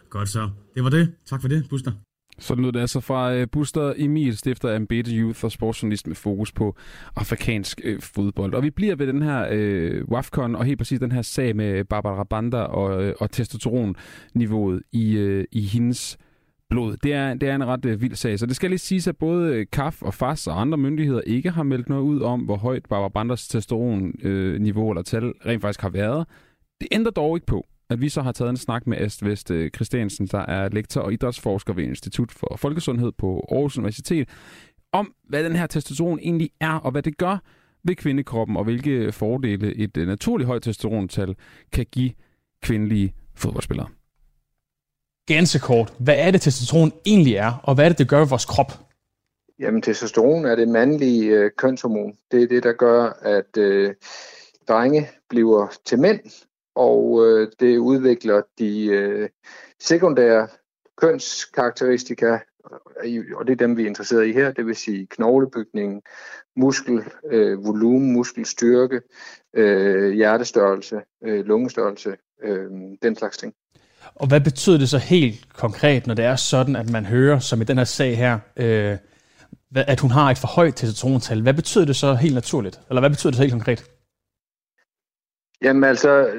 [0.09, 0.49] Godt så.
[0.75, 1.13] Det var det.
[1.25, 1.91] Tak for det, Buster.
[2.39, 6.15] Så lød det altså fra øh, Buster Emil, stifter af Beta Youth og sportsjournalist med
[6.15, 6.75] fokus på
[7.15, 8.53] afrikansk øh, fodbold.
[8.53, 11.83] Og vi bliver ved den her øh, WAFCON, og helt præcis den her sag med
[11.83, 16.17] Barbara Banda og, øh, og testosteronniveauet i, øh, i hendes
[16.69, 16.97] blod.
[17.03, 18.39] Det er, det er en ret øh, vild sag.
[18.39, 21.49] Så det skal lige siges, at både øh, KAF og FAS og andre myndigheder ikke
[21.49, 25.81] har meldt noget ud om, hvor højt Barbara Bandas testosteronniveau uh, eller tal rent faktisk
[25.81, 26.27] har været.
[26.79, 29.51] Det ændrer dog ikke på, at vi så har taget en snak med Est Vest
[29.51, 34.29] øh, Christiansen, der er lektor og idrætsforsker ved Institut for Folkesundhed på Aarhus Universitet,
[34.91, 37.37] om hvad den her testosteron egentlig er, og hvad det gør
[37.83, 41.35] ved kvindekroppen, og hvilke fordele et øh, naturligt højt testosterontal
[41.73, 42.11] kan give
[42.63, 43.87] kvindelige fodboldspillere.
[45.27, 48.27] Ganske kort, hvad er det testosteron egentlig er, og hvad er det, det gør ved
[48.27, 48.71] vores krop?
[49.59, 52.17] Jamen, testosteron er det mandlige øh, kønshormon.
[52.31, 53.93] Det er det, der gør, at øh,
[54.67, 56.19] drenge bliver til mænd,
[56.77, 59.29] og øh, det udvikler de øh,
[59.79, 60.47] sekundære
[60.97, 62.37] kønskarakteristika,
[63.35, 66.01] og det er dem, vi er interesseret i her, det vil sige knoglebygning,
[66.55, 69.01] muskel, øh, volumen, muskelstyrke,
[69.53, 73.53] øh, hjertestørrelse, øh, lungestørrelse, øh, den slags ting.
[74.15, 77.61] Og hvad betyder det så helt konkret, når det er sådan, at man hører, som
[77.61, 78.97] i den her sag her, øh,
[79.75, 81.41] at hun har et for højt testosterontal?
[81.41, 82.79] Hvad betyder det så helt naturligt?
[82.89, 83.91] Eller hvad betyder det så helt konkret?
[85.61, 86.29] Jamen altså,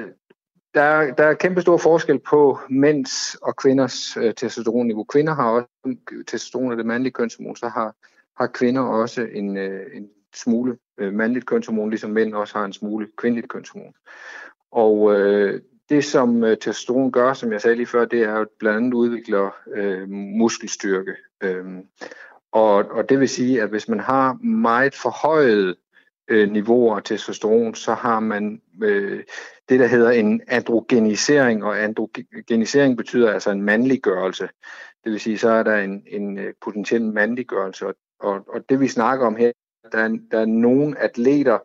[0.74, 5.04] der, er, der er kæmpe stor forskel på mænds og kvinders øh, testosteronniveau.
[5.04, 7.94] Kvinder har også testosteron og det mandlige kønshormon, så har,
[8.36, 12.72] har kvinder også en, øh, en smule øh, mandligt kønshormon, ligesom mænd også har en
[12.72, 13.94] smule kvindeligt kønshormon.
[14.72, 18.46] Og øh, det, som øh, testosteron gør, som jeg sagde lige før, det er jo
[18.58, 21.14] blandt andet udvikler øh, muskelstyrke.
[21.42, 21.64] Øh,
[22.52, 25.76] og, og det vil sige, at hvis man har meget forhøjet
[26.28, 29.22] øh, niveauer af testosteron, så har man øh,
[29.68, 34.48] det, der hedder en androgenisering, og androgenisering betyder altså en mandliggørelse.
[35.04, 38.80] Det vil sige, så er der en, en øh, potentiel mandliggørelse, og, og, og det
[38.80, 39.52] vi snakker om her,
[39.92, 41.58] der er, der er nogle atleter,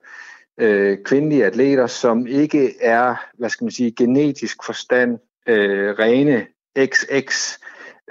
[0.57, 6.47] øh, kvindelige atleter, som ikke er, hvad skal man sige, genetisk forstand øh, rene
[6.85, 7.59] XX,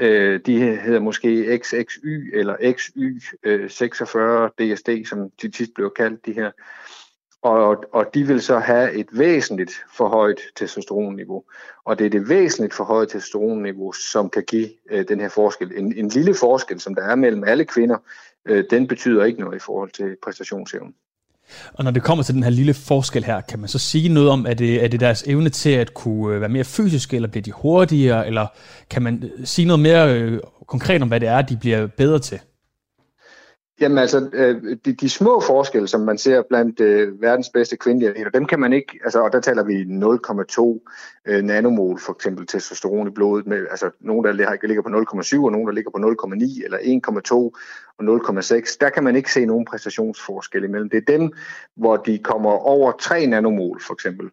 [0.01, 6.33] Øh, de hedder måske XXY eller XY46 øh, DSD, som de tit blev kaldt, de
[6.33, 6.51] her.
[7.43, 11.45] Og, og de vil så have et væsentligt forhøjet testosteronniveau.
[11.85, 15.73] Og det er det væsentligt forhøjet testosteronniveau, som kan give øh, den her forskel.
[15.77, 17.97] En, en lille forskel, som der er mellem alle kvinder,
[18.45, 20.95] øh, den betyder ikke noget i forhold til præstationsevnen.
[21.75, 24.31] Og når det kommer til den her lille forskel her, kan man så sige noget
[24.31, 27.29] om, at det, er det deres evne til at kunne øh, være mere fysiske, eller
[27.29, 28.47] bliver de hurtigere, eller
[28.91, 32.19] kan man øh, sige noget mere øh, konkret om, hvad det er, de bliver bedre
[32.19, 32.39] til?
[33.81, 38.11] Jamen altså, øh, de, de små forskelle, som man ser blandt øh, verdens bedste kvindelige
[38.11, 42.47] atleter, dem kan man ikke, altså, og der taler vi 0,2 øh, nanomol for eksempel
[42.47, 44.33] testosteron i blodet, med, altså nogen, der
[44.67, 47.35] ligger på 0,7, og nogen, der ligger på 0,9, eller 1,2
[47.99, 48.77] og 0,6.
[48.81, 50.91] Der kan man ikke se nogen præstationsforskel imellem.
[50.91, 51.33] Det er dem,
[51.77, 54.31] hvor de kommer over 3 nanomol for eksempel,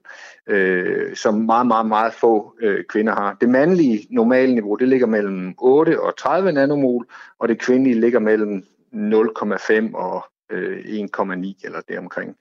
[0.48, 3.38] øh, som meget, meget, meget få øh, kvinder har.
[3.42, 7.06] Det mandlige normale niveau, det ligger mellem 8 og 30 nanomol,
[7.40, 12.36] og det kvindelige ligger mellem 0,5 og øh, 1,9 eller deromkring.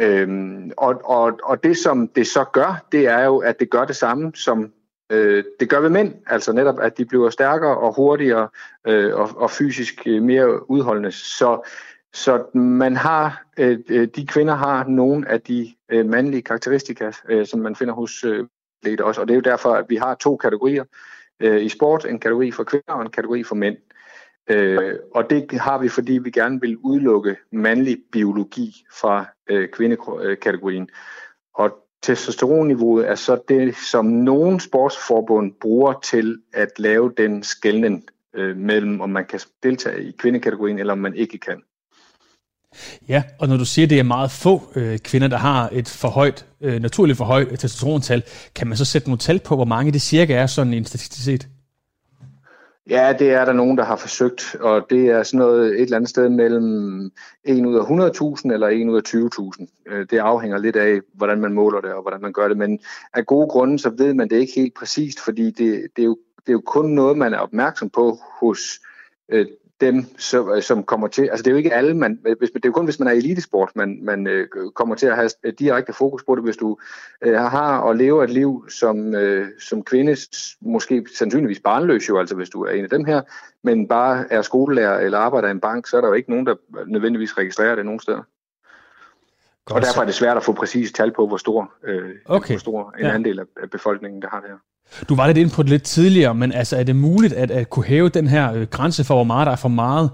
[0.00, 3.84] Øhm, og, og, og det som det så gør, det er jo, at det gør
[3.84, 4.72] det samme som
[5.12, 8.48] øh, det gør ved mænd, altså netop at de bliver stærkere og hurtigere
[8.86, 11.12] øh, og, og fysisk øh, mere udholdende.
[11.12, 11.68] Så,
[12.14, 17.46] så man har, øh, øh, de kvinder har nogle af de øh, mandlige karakteristika, øh,
[17.46, 18.46] som man finder hos øh,
[18.82, 20.84] leder også, og det er jo derfor, at vi har to kategorier
[21.40, 23.76] øh, i sport, en kategori for kvinder og en kategori for mænd.
[23.76, 23.95] Øh,
[24.50, 30.88] Øh, og det har vi, fordi vi gerne vil udelukke mandlig biologi fra øh, kvindekategorien.
[31.54, 31.70] Og
[32.02, 38.04] testosteronniveauet er så det, som nogle sportsforbund bruger til at lave den skældning
[38.34, 41.62] øh, mellem, om man kan deltage i kvindekategorien, eller om man ikke kan.
[43.08, 45.88] Ja, og når du siger, at det er meget få øh, kvinder, der har et
[45.88, 48.22] for højt, øh, naturligt for højt testosterontal,
[48.54, 51.46] kan man så sætte nogle tal på, hvor mange det cirka er sådan en statistik?
[52.90, 55.96] Ja, det er der nogen, der har forsøgt, og det er sådan noget et eller
[55.96, 57.10] andet sted mellem
[57.44, 59.66] 1 ud af 100.000 eller 1 ud af 20.000.
[59.86, 62.78] Øh, det afhænger lidt af, hvordan man måler det og hvordan man gør det, men
[63.14, 66.18] af gode grunde, så ved man det ikke helt præcist, fordi det, det, er, jo,
[66.36, 68.80] det er jo kun noget, man er opmærksom på hos
[69.28, 69.46] øh,
[69.80, 72.64] dem, som, øh, som kommer til, altså det er jo ikke alle, man, hvis, det
[72.64, 75.92] er jo kun hvis man er elitesport, man, man øh, kommer til at have direkte
[75.92, 76.78] fokus på det, hvis du
[77.22, 80.16] øh, har og lever et liv som, øh, som kvinde,
[80.60, 83.22] måske sandsynligvis barnløs jo, altså hvis du er en af dem her,
[83.62, 86.46] men bare er skolelærer eller arbejder i en bank, så er der jo ikke nogen,
[86.46, 86.54] der
[86.86, 88.22] nødvendigvis registrerer det nogen steder.
[89.64, 89.76] Godt.
[89.76, 92.54] Og derfor er det svært at få præcis tal på, hvor stor, øh, okay.
[92.54, 93.14] hvor stor en ja.
[93.14, 94.58] andel af befolkningen, der har det her.
[95.08, 97.70] Du var lidt inde på det lidt tidligere, men altså er det muligt at, at
[97.70, 100.10] kunne hæve den her øh, grænse for, hvor meget der er for meget,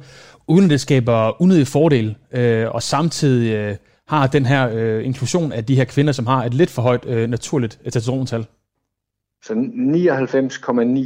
[0.48, 3.76] uden det skaber unødig fordel, øh, og samtidig øh,
[4.08, 7.06] har den her øh, inklusion af de her kvinder, som har et lidt for højt
[7.06, 8.46] øh, naturligt testosterontal?
[9.42, 9.52] Så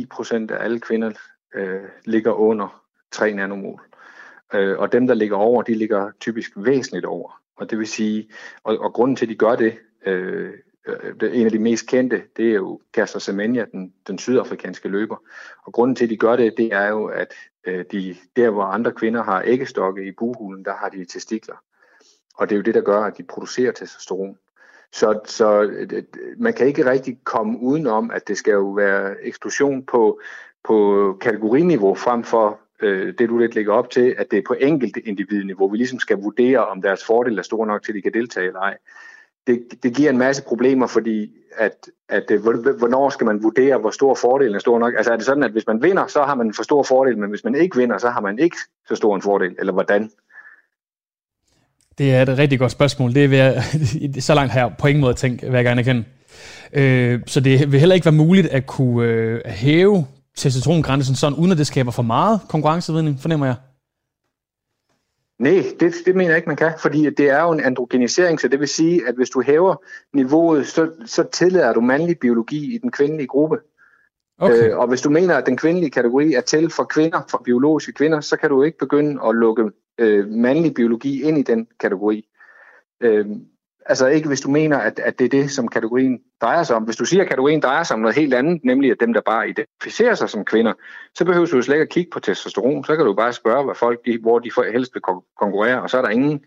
[0.02, 1.10] 99,9 procent af alle kvinder
[1.54, 3.80] øh, ligger under 3 nanomol.
[4.54, 7.40] Øh, og dem, der ligger over, de ligger typisk væsentligt over.
[7.56, 8.28] Og det vil sige,
[8.64, 10.50] og, og grunden til, at de gør det, øh,
[10.86, 15.16] Øh, en af de mest kendte, det er jo Kaster Semenya, den, den sydafrikanske løber.
[15.64, 17.34] Og grunden til, at de gør det, det er jo, at
[17.66, 21.56] øh, de, der hvor andre kvinder har æggestokke i buhulen, der har de testikler.
[22.34, 24.36] Og det er jo det, der gør, at de producerer testosteron.
[24.92, 26.02] Så, så øh,
[26.36, 30.20] man kan ikke rigtig komme udenom, at det skal jo være eksplosion på,
[30.64, 34.54] på kategoriniveau frem for øh, det, du lidt lægger op til, at det er på
[34.60, 35.68] enkelt individniveau.
[35.68, 38.46] Vi ligesom skal vurdere, om deres fordel er stor nok til, at de kan deltage
[38.46, 38.76] eller ej.
[39.46, 41.72] Det, det giver en masse problemer, fordi at,
[42.08, 44.94] at øh, hvornår skal man vurdere, hvor stor fordelen er stor nok?
[44.96, 47.18] Altså er det sådan, at hvis man vinder, så har man en for stor fordel,
[47.18, 48.56] men hvis man ikke vinder, så har man ikke
[48.88, 50.10] så stor en fordel, eller hvordan?
[51.98, 53.14] Det er et rigtig godt spørgsmål.
[53.14, 56.04] Det er ved, så langt her på ingen måde tænkt, hvad jeg gerne kan.
[56.72, 60.06] Øh, så det vil heller ikke være muligt at kunne øh, hæve
[60.36, 63.54] testosterongrænsen sådan, uden at det skaber for meget konkurrencevidning, fornemmer jeg?
[65.38, 68.48] Nej, det, det mener jeg ikke, man kan, fordi det er jo en androgenisering, så
[68.48, 69.76] det vil sige, at hvis du hæver
[70.12, 73.58] niveauet, så, så tillader du mandlig biologi i den kvindelige gruppe.
[74.38, 74.70] Okay.
[74.70, 77.92] Øh, og hvis du mener, at den kvindelige kategori er til for kvinder, for biologiske
[77.92, 82.28] kvinder, så kan du ikke begynde at lukke øh, mandlig biologi ind i den kategori.
[83.00, 83.26] Øh,
[83.88, 86.82] altså ikke hvis du mener, at, at det er det, som kategorien drejer sig om.
[86.82, 89.20] Hvis du siger, at kategorien drejer sig om noget helt andet, nemlig at dem, der
[89.20, 90.72] bare identificerer sig som kvinder,
[91.14, 92.84] så behøver du slet ikke at kigge på testosteron.
[92.84, 95.02] Så kan du bare spørge, hvad folk, de, hvor de helst vil
[95.40, 96.44] konkurrere, og så er der ingen,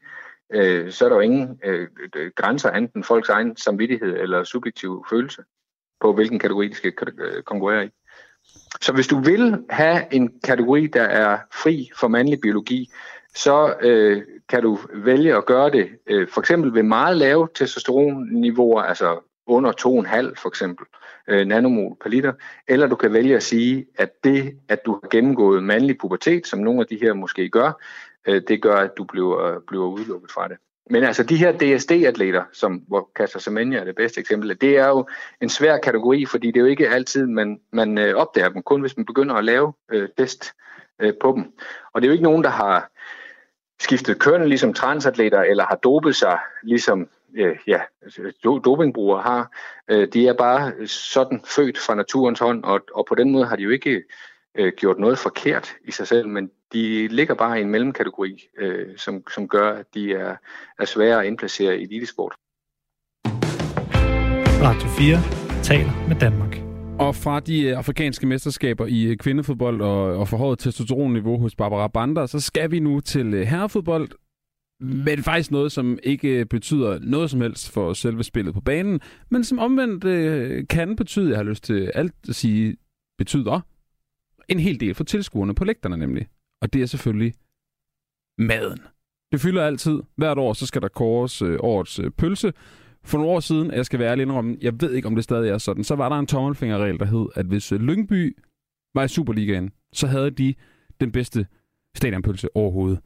[0.54, 1.88] øh, så er der jo ingen øh,
[2.36, 5.44] grænser enten folks egen samvittighed eller subjektiv følelse
[6.02, 7.90] på, hvilken kategori de skal øh, konkurrere i.
[8.82, 12.92] Så hvis du vil have en kategori, der er fri for mandlig biologi,
[13.36, 18.82] så øh, kan du vælge at gøre det øh, for eksempel ved meget lave testosteronniveauer,
[18.82, 20.86] altså under 2,5 for eksempel
[21.28, 22.34] øh, nanomol per liter,
[22.68, 26.60] eller du kan vælge at sige, at det, at du har gennemgået mandlig pubertet, som
[26.60, 27.72] nogle af de her måske gør,
[28.28, 30.58] øh, det gør, at du bliver, bliver udelukket fra det.
[30.92, 34.88] Men altså de her DSD-atleter, som, hvor Kasper Semenya er det bedste eksempel, det er
[34.88, 35.08] jo
[35.42, 38.82] en svær kategori, fordi det er jo ikke altid, man, man øh, opdager dem, kun
[38.82, 40.54] hvis man begynder at lave øh, test
[41.00, 41.54] øh, på dem.
[41.94, 42.92] Og det er jo ikke nogen, der har
[43.80, 47.80] skiftet køn ligesom transatleter, eller har dopet sig ligesom øh, ja,
[48.44, 49.52] dopingbrugere har.
[49.88, 53.56] Øh, de er bare sådan født fra naturens hånd, og, og på den måde har
[53.56, 54.04] de jo ikke
[54.56, 58.98] øh, gjort noget forkert i sig selv, men de ligger bare i en mellemkategori, øh,
[58.98, 60.36] som, som gør, at de er,
[60.80, 62.36] er svære at indplacere i elitesport.
[64.62, 65.18] Radio 4
[65.64, 66.59] taler med Danmark.
[67.00, 71.88] Og fra de øh, afrikanske mesterskaber i øh, kvindefodbold og, og forhøjet testosteronniveau hos Barbara
[71.88, 74.10] Bander, så skal vi nu til øh, herrefodbold.
[74.82, 79.44] Men faktisk noget, som ikke betyder noget som helst for selve spillet på banen, men
[79.44, 82.78] som omvendt øh, kan betyde, jeg har lyst til alt at sige,
[83.18, 83.62] betyder
[84.50, 86.28] en hel del for tilskuerne på lægterne nemlig.
[86.62, 87.34] Og det er selvfølgelig
[88.38, 88.80] maden.
[89.32, 90.00] Det fylder altid.
[90.16, 92.54] Hvert år så skal der kores øh, årets øh, pølse.
[93.04, 95.50] For nogle år siden, jeg skal være ærlig indrømme, jeg ved ikke, om det stadig
[95.50, 98.38] er sådan, så var der en tommelfingerregel, der hed, at hvis øh, Lyngby
[98.96, 100.54] var i Superligaen, så havde de
[101.00, 101.48] den bedste
[101.96, 103.00] stadionpølse overhovedet.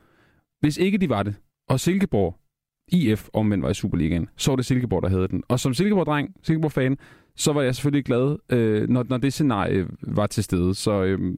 [0.59, 1.35] Hvis ikke de var det,
[1.69, 2.39] og Silkeborg,
[2.91, 5.43] IF omvendt var i Superligaen, så var det Silkeborg, der havde den.
[5.47, 6.97] Og som Silkeborg-dreng, Silkeborg-fan,
[7.35, 10.75] så var jeg selvfølgelig glad, øh, når, når det scenarie var til stede.
[10.75, 11.37] Så øh,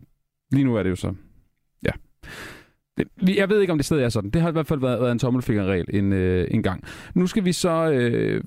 [0.51, 1.13] lige nu er det jo så,
[1.83, 1.91] ja.
[3.37, 4.29] Jeg ved ikke, om det stadig er sådan.
[4.29, 6.83] Det har i hvert fald været, været en tommelfingerregel en, øh, en gang.
[7.15, 8.43] Nu skal vi så øh,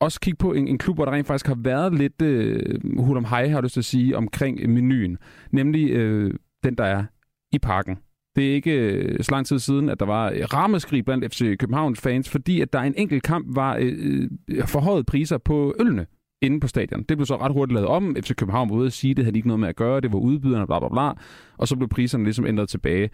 [0.00, 3.16] også kigge på en, en klub, hvor der rent faktisk har været lidt øh, hul
[3.16, 5.18] om hej, har du lyst til at sige, omkring menuen.
[5.50, 7.04] Nemlig øh, den, der er
[7.52, 7.98] i parken.
[8.36, 11.58] Det er ikke øh, så lang tid siden, at der var øh, rammeskrig blandt FC
[11.58, 16.06] Københavns fans, fordi at der en enkelt kamp var øh, øh, forhøjet priser på ølene
[16.42, 17.02] inde på stadion.
[17.02, 18.16] Det blev så ret hurtigt lavet om.
[18.20, 20.00] FC København var ude at sige, at det havde ikke noget med at gøre.
[20.00, 21.12] Det var udbyderne, bla bla bla.
[21.58, 23.10] Og så blev priserne ligesom ændret tilbage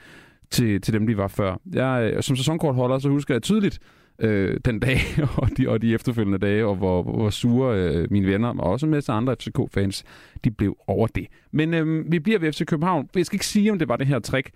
[0.51, 1.57] til, til dem, de var før.
[1.73, 3.79] Jeg, øh, som sæsonkortholder, så husker jeg tydeligt
[4.19, 4.99] øh, den dag
[5.43, 8.87] og de, og de efterfølgende dage, og hvor, hvor sure øh, mine venner, og også
[8.87, 10.05] med andre FCK-fans,
[10.45, 11.27] de blev over det.
[11.53, 13.09] Men øh, vi bliver ved FC København.
[13.15, 14.51] Jeg skal ikke sige, om det var det her trick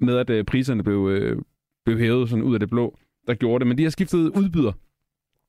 [0.00, 1.42] med, at øh, priserne blev, øh,
[1.84, 3.66] blev hævet sådan ud af det blå, der gjorde det.
[3.66, 4.72] Men de har skiftet udbyder.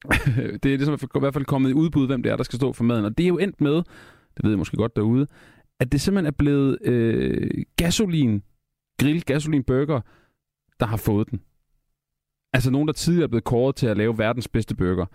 [0.63, 2.73] det er ligesom i hvert fald kommet i udbud, hvem det er, der skal stå
[2.73, 3.05] for maden.
[3.05, 3.75] Og det er jo endt med,
[4.37, 5.27] det ved jeg måske godt derude,
[5.79, 8.43] at det simpelthen er blevet øh, gasolin
[8.99, 10.01] grill gasolin burger,
[10.79, 11.41] der har fået den.
[12.53, 15.05] Altså nogen, der tidligere er blevet kåret til at lave verdens bedste burger.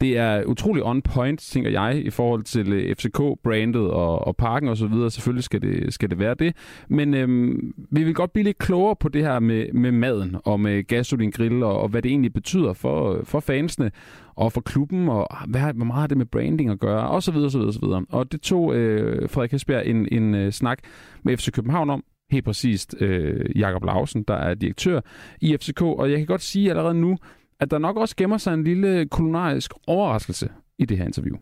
[0.00, 4.68] Det er utrolig on point, tænker jeg, i forhold til øh, FCK-brandet og, og parken
[4.68, 5.10] osv.
[5.10, 6.56] Selvfølgelig skal det, skal det være det.
[6.88, 10.60] Men øhm, vi vil godt blive lidt klogere på det her med, med maden og
[10.60, 13.90] med gasoline Grill og, og hvad det egentlig betyder for, for fansene
[14.34, 17.32] og for klubben, og hvad, hvor meget har det med branding at gøre, og så
[17.32, 18.04] videre, så videre, så videre.
[18.08, 20.78] Og det tog øh, Frederik Hesbjerg en, en uh, snak
[21.22, 25.00] med FC København om, helt præcist øh, Jakob Lausen, der er direktør
[25.40, 27.16] i FCK, og jeg kan godt sige allerede nu,
[27.60, 31.36] at der nok også gemmer sig en lille kulinarisk overraskelse i det her interview.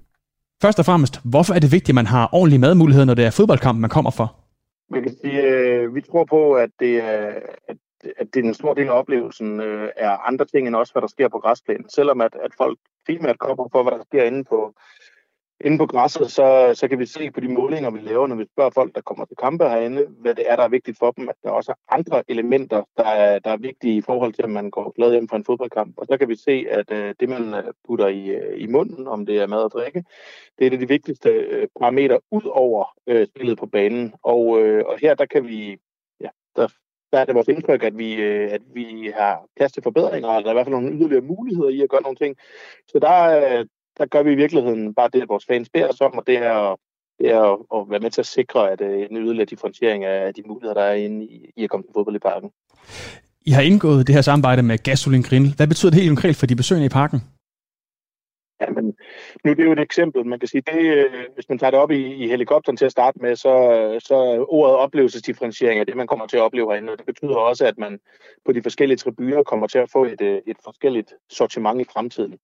[0.62, 3.30] Først og fremmest, hvorfor er det vigtigt, at man har ordentlige madmuligheder, når det er
[3.30, 4.36] fodboldkamp, man kommer for?
[4.90, 7.26] Man kan sige, øh, vi tror på, at det er,
[7.68, 7.76] at,
[8.16, 11.02] at det er en stor del af oplevelsen øh, er andre ting end også, hvad
[11.02, 11.88] der sker på græsplænen.
[11.88, 14.74] Selvom at, at folk primært kommer for, hvad der sker inde på,
[15.60, 18.46] inde på græsset, så, så kan vi se på de målinger, vi laver, når vi
[18.52, 21.28] spørger folk, der kommer til kampe herinde, hvad det er, der er vigtigt for dem,
[21.28, 24.50] at der også er andre elementer, der er, der er vigtige i forhold til, at
[24.50, 25.94] man går glad hjem fra en fodboldkamp.
[25.96, 29.06] Og så kan vi se, at uh, det, man øh, putter i, øh, i munden,
[29.06, 30.04] om det er mad og drikke,
[30.58, 31.30] det er det de vigtigste
[31.80, 34.14] parametre ud over uh, spillet på banen.
[34.22, 35.76] Og, uh, og her, der kan vi,
[36.20, 36.68] ja, der,
[37.12, 40.42] der er det vores indtryk, at vi, uh, at vi har plads til forbedringer, og
[40.42, 42.36] der er i hvert fald nogle yderligere muligheder i at gøre nogle ting.
[42.88, 43.64] Så der,
[43.98, 46.36] der gør vi i virkeligheden bare det, at vores fans beder os om, og det
[46.36, 46.76] er,
[47.18, 50.34] det er at, at være med til at sikre at øh, en yderligere differentiering af
[50.34, 52.50] de muligheder, der er inde i, i at komme til fodbold i parken.
[53.46, 55.54] I har indgået det her samarbejde med Gasolin Grill.
[55.56, 57.20] Hvad betyder det helt konkret for de besøgende i parken?
[58.60, 58.84] Ja, men
[59.44, 60.26] nu det er jo et eksempel.
[60.26, 62.92] Man kan sige, det, øh, hvis man tager det op i, i helikopteren til at
[62.92, 63.54] starte med, så,
[64.04, 66.92] så ordet oplevelsesdifferentiering er det, man kommer til at opleve herinde.
[66.92, 67.98] Og det betyder også, at man
[68.44, 72.38] på de forskellige tribuner kommer til at få et, øh, et forskelligt sortiment i fremtiden.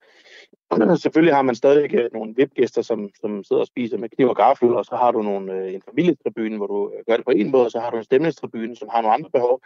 [0.97, 4.37] Selvfølgelig har man stadig øh, nogle VIP-gæster, som, som sidder og spiser med kniv og
[4.37, 7.31] gaffel, og så har du nogle, øh, en familietribune, hvor du øh, gør det på
[7.31, 9.61] en måde, og så har du en stemningstribune, som har nogle andre behov.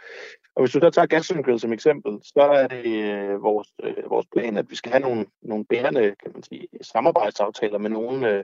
[0.55, 4.25] Og hvis du så tager Gasoline som eksempel, så er det øh, vores, øh, vores
[4.33, 8.43] plan, at vi skal have nogle, nogle bærende kan man sige, samarbejdsaftaler med nogle, øh,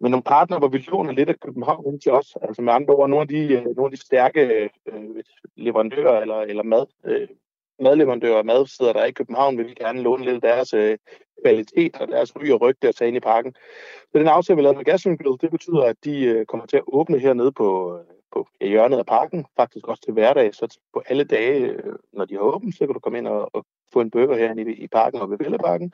[0.00, 2.36] med nogle partnere, hvor vi låner lidt af København ind til os.
[2.42, 5.24] Altså med andre ord, nogle af de, øh, nogle af de stærke øh,
[5.56, 7.28] leverandører eller, eller mad, øh,
[7.80, 10.98] madleverandører og madsteder, der er i København, vil vi gerne låne lidt af deres øh,
[11.44, 13.54] kvalitet og deres ry og rygte at tage ind i parken.
[14.12, 16.82] Så den aftale, vi lavede med Gassynklet, det betyder, at de øh, kommer til at
[16.86, 21.24] åbne hernede på, øh, på hjørnet af parken, faktisk også til hverdag, så på alle
[21.24, 24.10] dage, øh, når de har åbent, så kan du komme ind og, og få en
[24.10, 25.92] burger herinde i, i parken og ved Vælleparken.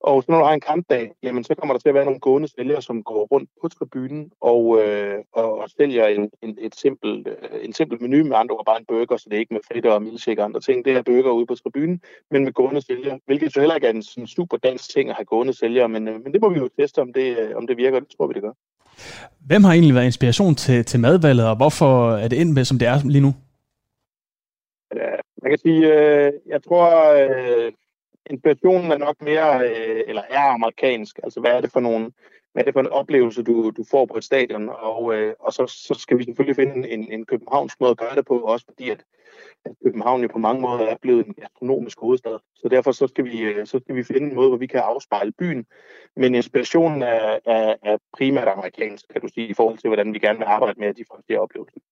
[0.00, 2.20] Og så når du har en kampdag, jamen så kommer der til at være nogle
[2.20, 6.74] gående sælgere, som går rundt på tribunen og, øh, og, og sælger en, en, et
[6.74, 9.54] simpel, øh, en simpel menu med andre ord bare en burger, så det er ikke
[9.54, 10.84] med fritter og milkshake og andre ting.
[10.84, 13.92] Det er burger ude på tribunen, men med gående sælgere, hvilket så heller ikke er
[13.92, 16.58] en sådan super dansk ting at have gående sælgere, men, øh, men det må vi
[16.58, 18.52] jo teste, om det, øh, om det virker, det tror vi, det gør.
[19.46, 22.78] Hvem har egentlig været inspiration til, til madvalget, og hvorfor er det endt med, som
[22.78, 23.32] det er lige nu?
[24.96, 25.10] Ja,
[25.42, 26.86] man kan sige, øh, jeg tror,
[27.20, 27.72] øh,
[28.30, 31.20] inspirationen er nok mere, øh, eller er amerikansk.
[31.22, 32.12] Altså, hvad er det for nogle,
[32.52, 34.68] hvad er det for en oplevelse, du, du får på et stadion?
[34.68, 38.16] Og, øh, og så, så skal vi selvfølgelig finde en, en københavnsk måde at gøre
[38.16, 39.04] det på, også fordi at,
[39.64, 42.38] at København jo på mange måder er blevet en astronomisk hovedstad.
[42.54, 44.80] Så derfor så skal, vi, øh, så skal vi finde en måde, hvor vi kan
[44.80, 45.66] afspejle byen.
[46.16, 50.18] Men inspirationen er, er, er primært amerikansk, kan du sige, i forhold til, hvordan vi
[50.18, 51.82] gerne vil arbejde med at differentiere oplevelsen.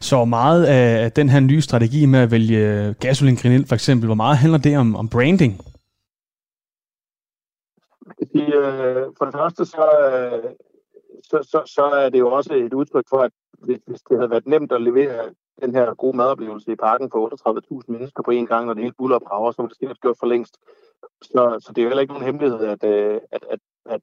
[0.00, 4.14] Så meget af den her nye strategi med at vælge gasolin ind, for eksempel, hvor
[4.14, 5.60] meget handler det om, om branding?
[8.34, 10.50] Øh, for det første, så, øh,
[11.22, 14.30] så, så, så er det jo også et udtryk for, at hvis, hvis det havde
[14.30, 15.30] været nemt at levere
[15.62, 18.94] den her gode madoplevelse i parken for 38.000 mennesker på en gang, når det hele
[18.98, 20.58] buller og brager, så var det sikkert gjort for længst.
[21.22, 24.00] Så, så det er jo heller ikke nogen hemmelighed, at, øh, at, at, at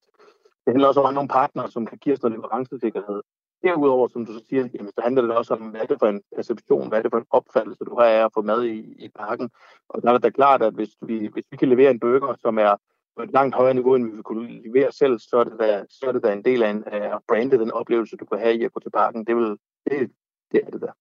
[0.65, 3.21] det handler også om nogle partnere, som kan give os noget leverancesikkerhed.
[3.63, 6.07] Derudover, som du så siger, jamen, så handler det også om, hvad er det for
[6.07, 8.79] en perception, hvad er det for en opfattelse, du har af at få mad i,
[9.05, 9.49] i parken.
[9.89, 12.35] Og der er det da klart, at hvis vi, hvis vi kan levere en burger,
[12.41, 12.75] som er
[13.17, 15.83] på et langt højere niveau, end vi vil kunne levere selv, så er det da,
[15.89, 18.55] så er det da en del af en af brande, den oplevelse, du kan have
[18.55, 19.25] i at gå til parken.
[19.27, 19.49] Det, vil,
[19.85, 20.11] det,
[20.51, 20.93] det er det der.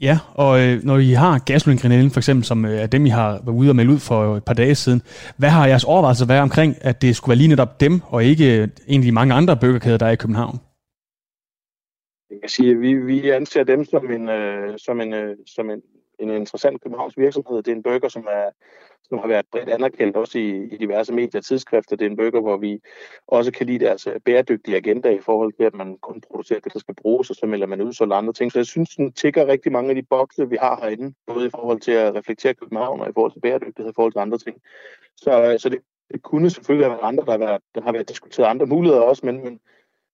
[0.00, 3.30] Ja, og øh, når I har gasolingranellen for eksempel, som øh, er dem, I har
[3.30, 5.02] været ude og melde ud for et par dage siden,
[5.36, 8.68] hvad har jeres overvejelser været omkring, at det skulle være lige netop dem, og ikke
[8.88, 10.58] øh, de mange andre bøgerkæder, der er i København?
[12.44, 15.70] Jeg kan sige, at vi, vi anser dem som en, øh, som en, øh, som
[15.70, 15.82] en,
[16.18, 17.56] en interessant københavns virksomhed.
[17.56, 18.50] Det er en burger, som, er,
[19.02, 21.96] som har været bredt anerkendt også i, i diverse medier og tidsskrifter.
[21.96, 22.80] Det er en burger, hvor vi
[23.26, 26.72] også kan lide deres øh, bæredygtige agenda i forhold til, at man kun producerer det,
[26.72, 28.52] der skal bruges, og så melder man ud så andre ting.
[28.52, 31.50] Så jeg synes, den tigger rigtig mange af de bokse, vi har herinde, både i
[31.50, 34.38] forhold til at reflektere København og i forhold til bæredygtighed og i forhold til andre
[34.38, 34.56] ting.
[35.16, 35.78] Så, øh, så det,
[36.12, 39.02] det kunne selvfølgelig have været andre, der har været, der har været diskuteret andre muligheder
[39.02, 39.60] også, men, men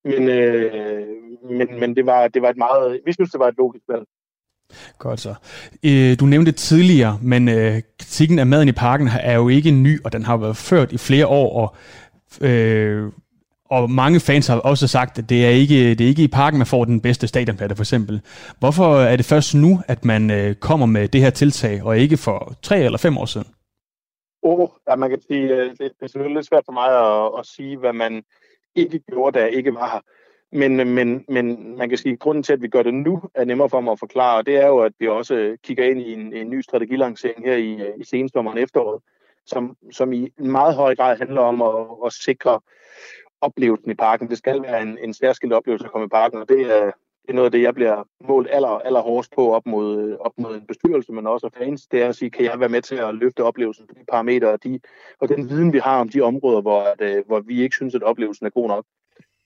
[0.04, 1.06] men, øh,
[1.50, 3.00] men, men det, var, det var et meget...
[3.06, 4.04] Vi synes, det var et logisk valg.
[4.98, 5.34] Godt så.
[5.84, 10.04] Øh, du nævnte tidligere, men øh, kritikken af maden i parken er jo ikke ny,
[10.04, 11.76] og den har været ført i flere år, og,
[12.48, 13.12] øh,
[13.64, 16.58] og mange fans har også sagt, at det er ikke, det er ikke i parken,
[16.58, 18.20] man får den bedste stadionplatte for eksempel.
[18.58, 22.16] Hvorfor er det først nu, at man øh, kommer med det her tiltag, og ikke
[22.16, 23.46] for tre eller fem år siden?
[24.42, 27.46] Oh, ja, man kan sige, det, det er selvfølgelig lidt svært for mig at, at
[27.46, 28.22] sige, hvad man
[28.74, 30.00] ikke gjorde, da jeg ikke var her.
[30.52, 33.44] Men, men, men man kan sige, at grunden til, at vi gør det nu, er
[33.44, 36.12] nemmere for mig at forklare, og det er jo, at vi også kigger ind i
[36.12, 39.02] en, en ny strategilancering her i, i sensommeren efteråret,
[39.46, 42.60] som, som i meget høj grad handler om at, at sikre
[43.40, 44.28] oplevelsen i parken.
[44.28, 46.90] Det skal være en, en særskilt oplevelse at komme i parken, og det er,
[47.30, 50.16] det er noget af det, jeg bliver målt aller, aller hårdest på op mod, øh,
[50.20, 51.86] op mod en bestyrelse, men også af fans.
[51.86, 54.48] Det er at sige, kan jeg være med til at løfte oplevelsen på de parametre
[54.48, 54.80] og, de,
[55.20, 57.94] og den viden, vi har om de områder, hvor, at, øh, hvor vi ikke synes,
[57.94, 58.84] at oplevelsen er god nok.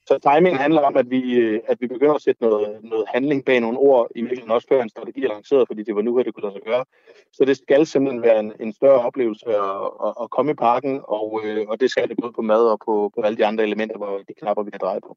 [0.06, 3.44] Så timing handler om, at vi, øh, at vi begynder at sætte noget, noget handling
[3.44, 6.18] bag nogle ord, i virkeligheden også før en strategi er lanceret, fordi det var nu,
[6.18, 6.84] at det kunne lade sig gøre.
[7.32, 11.00] Så det skal simpelthen være en, en større oplevelse at, at, at komme i parken,
[11.04, 13.96] og, og det skal det både på mad og på, på alle de andre elementer,
[13.96, 15.16] hvor de knapper, vi kan dreje på.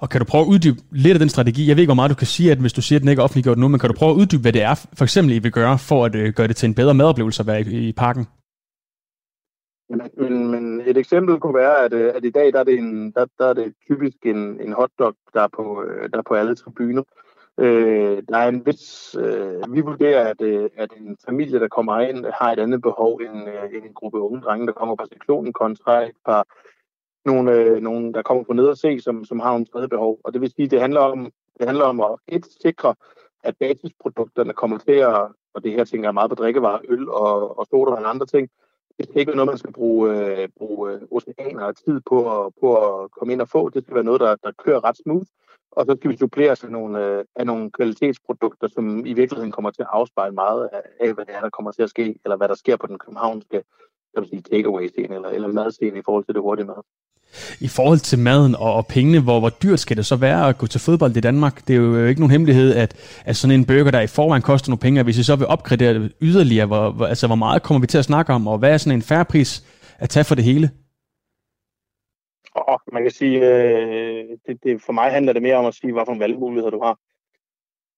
[0.00, 1.68] Og kan du prøve at uddybe lidt af den strategi?
[1.68, 3.20] Jeg ved ikke, hvor meget du kan sige, at hvis du siger, at den ikke
[3.20, 5.38] er offentliggjort nu, men kan du prøve at uddybe, hvad det er, for eksempel I
[5.38, 7.92] vil gøre, for at øh, gøre det til en bedre madoplevelse at være i, i
[7.92, 8.26] parken?
[9.88, 12.78] Men, men, men et eksempel kunne være, at, øh, at i dag der er det,
[12.78, 16.22] en, der, der er det typisk en, en hotdog, der er på, øh, der er
[16.28, 17.02] på alle tribuner.
[17.58, 22.00] Øh, der er en vis, øh, vi vurderer, at, øh, at en familie, der kommer
[22.00, 25.06] ind, har et andet behov end, øh, end en gruppe unge drenge, der kommer på
[25.12, 26.46] sektionen, kontra et par
[27.26, 30.20] nogle, øh, nogle, der kommer på ned og se, som, som har nogle tredje behov.
[30.24, 32.94] Og det vil sige, det handler om, det handler om at et, sikre,
[33.44, 37.58] at basisprodukterne kommer til at, og det her tænker jeg meget på drikkevarer, øl og,
[37.58, 38.50] og soda og andre ting,
[38.98, 42.18] det skal ikke være noget, man skal bruge, øh, bruge øh, oceaner og tid på
[42.36, 43.68] at, på at komme ind og få.
[43.68, 45.26] Det skal være noget, der, der kører ret smooth.
[45.70, 49.70] Og så skal vi supplere af nogle, øh, af nogle kvalitetsprodukter, som i virkeligheden kommer
[49.70, 52.36] til at afspejle meget af, af, hvad det er, der kommer til at ske, eller
[52.36, 53.62] hvad der sker på den københavnske
[54.50, 56.82] takeaway-scene eller, eller madscene i forhold til det hurtige mad.
[57.60, 60.58] I forhold til maden og, og pengene, hvor, hvor dyrt skal det så være at
[60.58, 61.68] gå til fodbold i Danmark?
[61.68, 64.42] Det er jo øh, ikke nogen hemmelighed, at, at sådan en burger, der i forvejen
[64.42, 67.62] koster nogle penge, hvis vi så vil opgradere det yderligere, hvor, hvor, altså, hvor meget
[67.62, 69.64] kommer vi til at snakke om, og hvad er sådan en færre pris
[69.98, 70.70] at tage for det hele?
[72.54, 75.92] Og man kan sige, øh, det, det, for mig handler det mere om at sige,
[75.92, 76.98] hvilke valgmuligheder du har.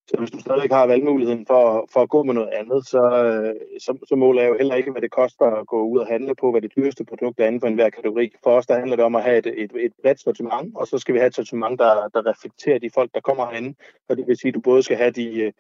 [0.09, 3.55] Så hvis du stadig har valgmuligheden for, for at gå med noget andet, så, øh,
[3.79, 6.35] så, så måler jeg jo heller ikke, hvad det koster at gå ud og handle
[6.35, 8.33] på, hvad det dyreste produkt er inden for enhver kategori.
[8.45, 10.99] For os der handler det om at have et, et, et bredt sortiment, og så
[10.99, 13.75] skal vi have et sortiment, der, der reflekterer de folk, der kommer herinde.
[14.09, 15.53] Og det vil sige, at du både skal have de, øh,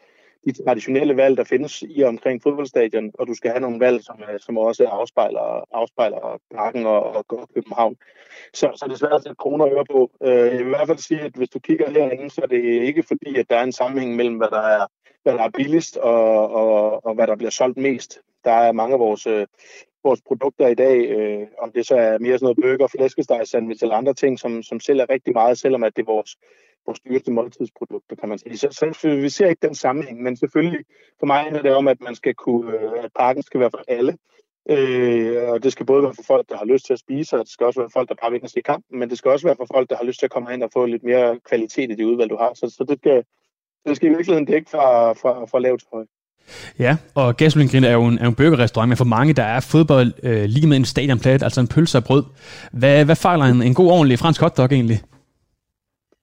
[0.47, 4.05] de traditionelle valg, der findes i og omkring fodboldstadion, og du skal have nogle valg,
[4.05, 7.97] som, øh, som også afspejler, afspejler Parken og, og, og København.
[8.55, 10.11] Så, så det er svært at sætte kroner og øre på.
[10.23, 12.63] Øh, jeg vil i hvert fald sige, at hvis du kigger herinde, så er det
[12.63, 14.87] ikke fordi, at der er en sammenhæng mellem, hvad der er,
[15.23, 18.19] hvad der er billigst og, og, og hvad der bliver solgt mest.
[18.45, 19.47] Der er mange af vores, øh,
[20.05, 23.85] vores produkter i dag, øh, om det så er mere sådan noget burger, flæskesteg, sandwich
[23.85, 26.37] eller andre ting, som, som sælger rigtig meget, selvom at det er vores,
[26.87, 28.57] vores dyreste måltidsprodukter, kan man sige.
[28.57, 28.69] Så,
[29.01, 30.85] så vi ser ikke den sammenhæng, men selvfølgelig
[31.19, 33.85] for mig handler det om, at man skal kunne, øh, at pakken skal være for
[33.89, 34.17] alle.
[34.71, 37.45] Øh, og det skal både være for folk, der har lyst til at spise, og
[37.45, 39.47] det skal også være for folk, der bare vil se kampen, men det skal også
[39.47, 41.91] være for folk, der har lyst til at komme ind og få lidt mere kvalitet
[41.91, 42.53] i det udvalg, du har.
[42.55, 43.25] Så, så det, skal,
[43.87, 46.09] det skal i virkeligheden dække fra, fra, fra lavt til højt.
[46.79, 50.13] Ja, og Gasoline er jo en, er en burgerrestaurant, men for mange, der er fodbold
[50.23, 52.25] øh, lige med en stadionplade, altså en pølse og brød.
[52.73, 55.01] Hvad, hvad fejler en, en god, ordentlig fransk hotdog egentlig?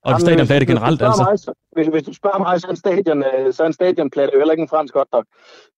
[0.06, 1.24] Og Jamen, stadionplatte generelt, altså?
[1.30, 3.72] Mig, så, hvis, hvis du spørger mig, så er en, stadion, øh, så er en
[3.72, 5.24] stadionplatte jo heller ikke en fransk hotdog.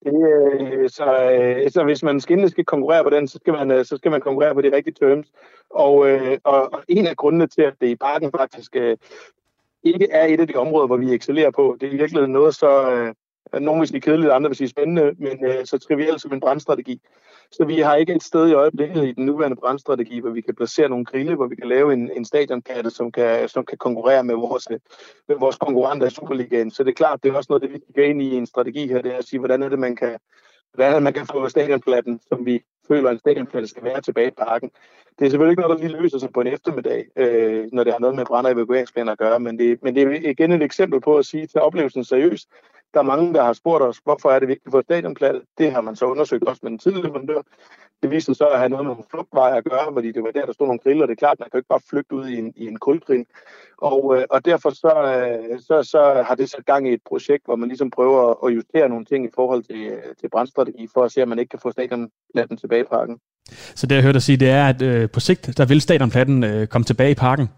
[0.05, 3.85] Det, øh, så, øh, så hvis man skal, skal konkurrere på den, så skal man,
[3.85, 5.27] så skal man konkurrere på de rigtige terms.
[5.71, 5.95] Og,
[6.45, 8.77] og, og en af grundene til, at det i parken faktisk
[9.83, 12.55] ikke er et af de områder, hvor vi excellerer på, det er i virkeligheden noget
[12.55, 12.71] så,
[13.61, 17.01] nogen vil sige kedeligt, andre vil sige spændende, men så trivielt som en brandstrategi.
[17.53, 20.55] Så vi har ikke et sted i øjeblikket i den nuværende brandstrategi, hvor vi kan
[20.55, 24.25] placere nogle grille, hvor vi kan lave en, en stadionkatte, som kan, som kan konkurrere
[24.25, 24.69] med vores,
[25.29, 26.71] med vores konkurrenter i Superligaen.
[26.71, 28.89] Så det er klart, det er også noget, det vi kigger ind i en strategi
[28.89, 30.19] her, det er at sige, hvordan er det, man kan,
[30.75, 34.01] hvordan er det, man kan få stadionplatten, som vi føler, at en stadionplatte skal være
[34.01, 34.71] tilbage i parken.
[35.19, 37.93] Det er selvfølgelig ikke noget, der lige løser sig på en eftermiddag, øh, når det
[37.93, 40.63] har noget med brand- og evakueringsplaner at gøre, men det, men det er igen et
[40.63, 42.49] eksempel på at sige til oplevelsen seriøst,
[42.95, 45.43] der er mange, der har spurgt os, hvorfor er det vigtigt for stadionplads?
[45.59, 47.43] Det har man så undersøgt også med den tidligere leverandør.
[48.03, 50.47] Det viser så at have noget med nogle flugtveje at gøre, fordi det var der,
[50.47, 51.07] der stod nogle griller.
[51.07, 53.27] Det er klart, man kan jo ikke bare flygte ud i en, i en kulgrind.
[53.79, 57.45] Og, øh, og derfor så, øh, så, så har det sat gang i et projekt,
[57.45, 61.05] hvor man ligesom prøver at justere nogle ting i forhold til, øh, til brandstrategi, for
[61.05, 63.19] at se, at man ikke kan få stadionpladsen tilbage i parken.
[63.75, 66.45] Så det, jeg hørte dig sige, det er, at øh, på sigt, der vil stadionpladsen
[66.45, 67.49] øh, komme tilbage i parken?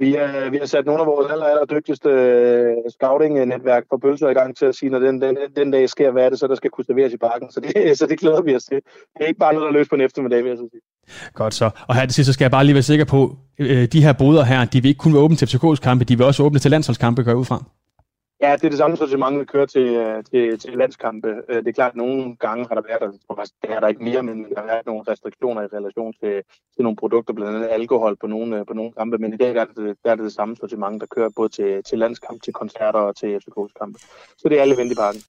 [0.00, 4.28] Vi, øh, vi har sat nogle af vores aller, aller dygtigste øh, scouting-netværk for pølser
[4.28, 6.46] i gang til at sige, når den, den, den dag sker, hvad er det så,
[6.46, 7.50] der skal kunne serveres i parken.
[7.50, 8.76] Så det, så det glæder vi os til.
[9.14, 11.30] Det er ikke bare noget, der løs på en eftermiddag, vil jeg så sige.
[11.34, 11.70] Godt så.
[11.88, 14.12] Og her til sidst, så skal jeg bare lige være sikker på, øh, de her
[14.12, 16.58] boder her, de vil ikke kun være åbne til FCK's kampe, de vil også åbne
[16.58, 17.64] til landsholdskampe, går ud fra.
[18.42, 21.28] Ja, det er det samme sortiment, vi kører til, øh, til, til landskampe.
[21.48, 23.80] Øh, det er klart, at nogle gange har der været, der, tror faktisk, det er
[23.80, 26.42] der ikke mere, men der har været nogle restriktioner i relation til,
[26.74, 29.56] til nogle produkter, blandt andet alkohol på nogle, øh, på nogle kampe, men i dag
[29.56, 32.52] er det, der er det det samme sortiment, der kører både til, til landskamp, til
[32.52, 33.98] koncerter og til FCK's kampe.
[34.38, 35.20] Så det er alle vendt i parken.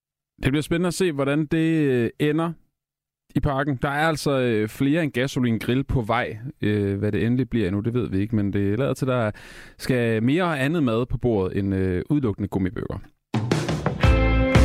[0.44, 2.54] Det bliver spændende at se, hvordan det ender
[3.36, 3.80] i parken.
[3.82, 6.38] Der er altså øh, flere end gasolin grill på vej.
[6.62, 9.32] Øh, hvad det endelig bliver nu, det ved vi ikke, men det lader til, der
[9.78, 13.02] skal mere og andet mad på bordet end øh, udelukkende gummibøger.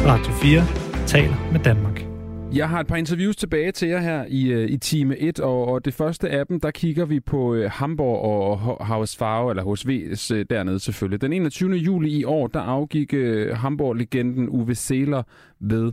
[0.06, 2.16] Radio 4 taler med Danmark.
[2.52, 5.68] Jeg har et par interviews tilbage til jer her i, øh, i time 1, og,
[5.68, 9.74] og det første af dem, der kigger vi på øh, Hamburg og Havs Farve, eller
[9.74, 9.90] HSV
[10.34, 11.20] øh, dernede selvfølgelig.
[11.20, 11.70] Den 21.
[11.70, 15.22] juli i år, der afgik øh, Hamburg-legenden Uwe Seeler
[15.60, 15.92] ved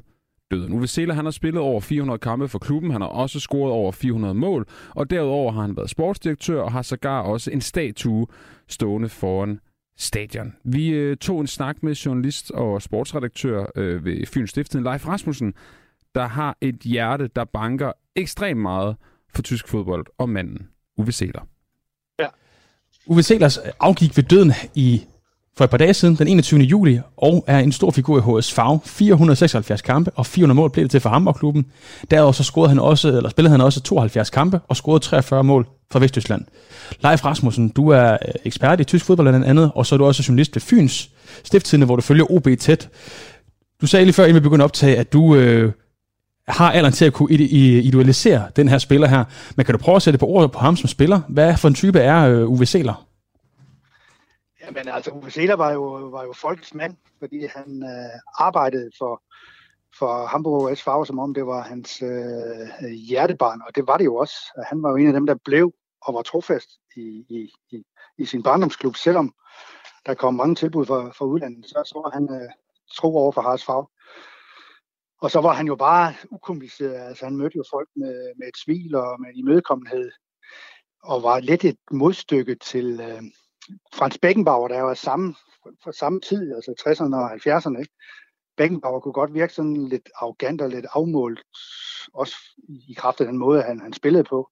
[0.54, 0.74] døden.
[0.74, 3.92] Uwe Seeler han har spillet over 400 kampe for klubben, han har også scoret over
[3.92, 8.28] 400 mål, og derudover har han været sportsdirektør og har sågar også en statue
[8.68, 9.60] stående foran
[9.98, 10.54] stadion.
[10.64, 15.54] Vi øh, tog en snak med journalist og sportsredaktør øh, ved Fyns Stiften, Leif Rasmussen,
[16.16, 18.96] der har et hjerte, der banker ekstremt meget
[19.36, 21.48] for tysk fodbold, og manden Uwe Seeler.
[22.20, 22.28] Ja.
[23.08, 25.02] Uwe Seelers afgik ved døden i
[25.58, 26.60] for et par dage siden, den 21.
[26.60, 28.60] juli, og er en stor figur i HSV.
[28.86, 31.66] 476 kampe og 400 mål blev det til for Hamburg-klubben.
[32.12, 35.68] Derudover så scorede han også, eller spillede han også 72 kampe og scorede 43 mål
[35.92, 36.46] for Vesttyskland.
[37.04, 40.06] Leif Rasmussen, du er øh, ekspert i tysk fodbold blandt andet, og så er du
[40.06, 41.10] også journalist ved Fyns
[41.44, 42.90] Stifttidende, hvor du følger OB tæt.
[43.82, 45.72] Du sagde lige før, inden vi begyndte at optage, at du øh,
[46.48, 49.24] har alderen til at kunne idealisere den her spiller her.
[49.56, 51.22] Men kan du prøve at sætte på ordet på ham som spiller?
[51.30, 53.06] Hvad for en type er øh, Uwe Seler?
[54.66, 59.24] Jamen altså, Uwe Seeler var jo, var jo folkets mand, fordi han øh, arbejdede for,
[60.00, 64.16] for Hamburg SV, som om det var hans øh, hjertebarn, og det var det jo
[64.16, 64.36] også.
[64.70, 67.84] Han var jo en af dem, der blev og var trofast i, i, i,
[68.18, 69.34] i sin barndomsklub, selvom
[70.06, 72.50] der kom mange tilbud fra, fra udlandet, så, så var han øh,
[72.96, 73.86] tro over for Haras Fag.
[75.22, 78.58] Og så var han jo bare ukompliceret, altså han mødte jo folk med, med et
[78.58, 80.12] smil og med imødekommenhed,
[81.04, 83.22] og var lidt et modstykke til, øh,
[83.94, 85.36] Frans Beckenbauer, der var samme,
[85.84, 87.94] for samme tid, altså 60'erne og 70'erne, ikke?
[88.58, 91.44] Beckenbauer kunne godt virke sådan lidt arrogant og lidt afmålt,
[92.14, 92.36] også
[92.68, 94.50] i kraft af den måde, han, han spillede på.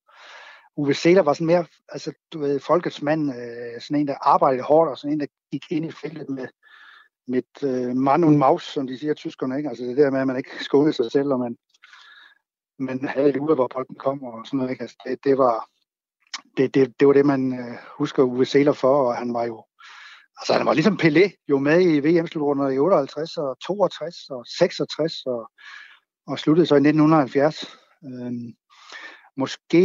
[0.76, 4.64] Uwe Seeler var sådan mere, altså du ved, folkets mand, øh, sådan en, der arbejdede
[4.64, 6.48] hårdt, og sådan en, der gik ind i feltet med,
[7.28, 9.70] med øh, mand und maus, som de siger tyskerne, ikke?
[9.70, 11.58] Altså det der med, at man ikke skånede sig selv, og man,
[12.80, 14.82] man havde det ude, hvor bolden kom, og sådan noget, ikke?
[14.82, 15.70] Altså det, det var,
[16.58, 19.66] det, det, det var det, man øh, husker Uwe Seeler for, og han var jo
[20.42, 25.26] Altså, han var ligesom Pelé, jo med i VM-slutrunden i 58 og 62 og 66
[25.26, 25.52] og,
[26.28, 27.66] og sluttede så i 1970.
[28.06, 28.54] Øhm,
[29.38, 29.84] måske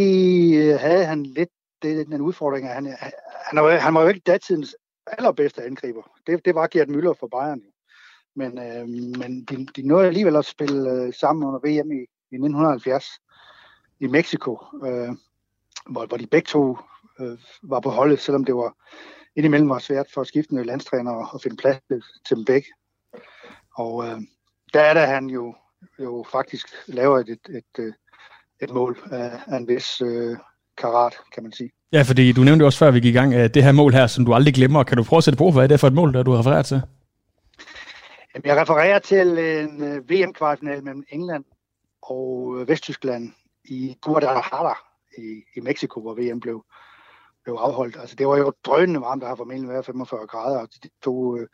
[0.57, 1.49] øh, havde han lidt
[1.83, 2.97] det, den udfordring, at han,
[3.47, 4.77] han, var, han var jo ikke datidens
[5.07, 6.03] allerbedste angriber.
[6.27, 7.63] Det, det var Gert Müller for Bayern.
[8.37, 8.89] Men, øh,
[9.21, 12.01] men de, de nåede alligevel at spille øh, sammen under VM i,
[12.31, 13.07] i 1970
[14.01, 14.59] i Mexico.
[14.85, 15.09] Øh,
[15.91, 16.79] hvor, hvor de begge to
[17.21, 18.75] øh, var på holdet, selvom det var
[19.37, 22.69] indimellem var svært for skiftende landstræner at finde plads til dem begge.
[23.77, 24.21] Og øh,
[24.75, 25.55] der er der han jo,
[25.99, 27.93] jo faktisk laver et, et, et, øh,
[28.63, 30.37] et mål af, af en vis øh,
[30.79, 31.71] karat, kan man sige.
[31.93, 34.07] Ja, fordi du nævnte også før, vi gik i gang, at det her mål her,
[34.07, 34.85] som du aldrig glemmer.
[34.85, 36.63] Kan du prøve at sætte på, hvad er det for et mål, der du refererer
[36.63, 36.83] til?
[38.35, 41.45] Jamen, jeg refererer til en øh, VM-kvartfinal mellem England
[42.03, 43.33] og Vesttyskland
[43.65, 44.86] i Guadalajara
[45.19, 46.65] i, i Mexico, hvor VM blev,
[47.45, 47.97] blev afholdt.
[47.97, 51.37] Altså, det var jo drønende varmt, der har formentlig været 45 grader, og de to
[51.37, 51.49] øh,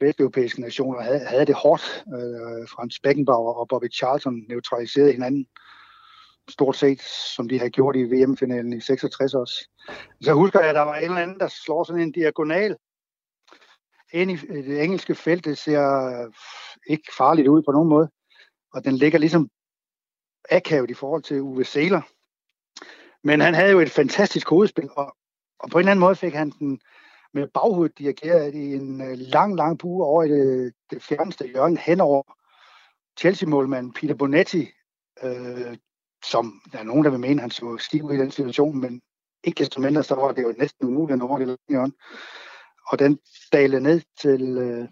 [0.00, 2.04] vesteuropæiske nationer havde, havde det hårdt.
[2.06, 5.46] Øh, Frans Beckenbauer og Bobby Charlton neutraliserede hinanden
[6.48, 7.02] stort set,
[7.36, 9.68] som de havde gjort i VM-finalen i 66 også.
[10.20, 12.76] Så husker jeg, at der var en eller anden, der slår sådan en diagonal
[14.12, 15.44] ind i det engelske felt.
[15.44, 16.32] Det ser øh,
[16.86, 18.08] ikke farligt ud på nogen måde.
[18.72, 19.50] Og den ligger ligesom
[20.50, 22.02] akavet i forhold til Uwe Seeler,
[23.24, 25.16] men han havde jo et fantastisk hovedspil, og,
[25.58, 26.80] og på en eller anden måde fik han den
[27.34, 31.78] med baghovedet dirigeret i en øh, lang, lang bue over i det, det fjerneste hjørne
[31.78, 32.22] henover
[33.18, 34.68] Chelsea-målmanden Peter Bonetti,
[35.22, 35.76] øh,
[36.24, 39.02] som der er nogen, der vil mene, han så stiv i den situation, men
[39.44, 41.92] ikke desto mindre, så var det jo næsten umuligt over det hjørne.
[42.88, 43.18] Og den
[43.52, 44.88] dalede ned til, øh,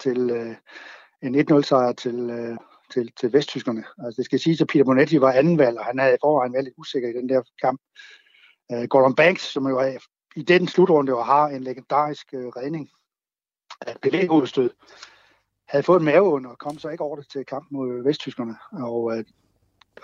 [0.00, 0.56] til øh,
[1.22, 2.56] en 1-0-sejr til, øh,
[2.94, 3.84] til, til vesttyskerne.
[4.04, 6.52] Altså, det skal sige, at Peter Bonetti var anden valg, og han havde i forvejen
[6.52, 7.80] været lidt usikker i den der kamp.
[8.72, 9.98] Uh, Gordon Banks, som jo
[10.36, 12.88] i den slutrunde og har en legendarisk øh, redning
[13.80, 14.70] af bevægeudstød,
[15.68, 18.04] havde fået en mave under og kom så ikke over det til kamp mod øh,
[18.04, 18.54] vesttyskerne.
[18.72, 19.24] Og, øh,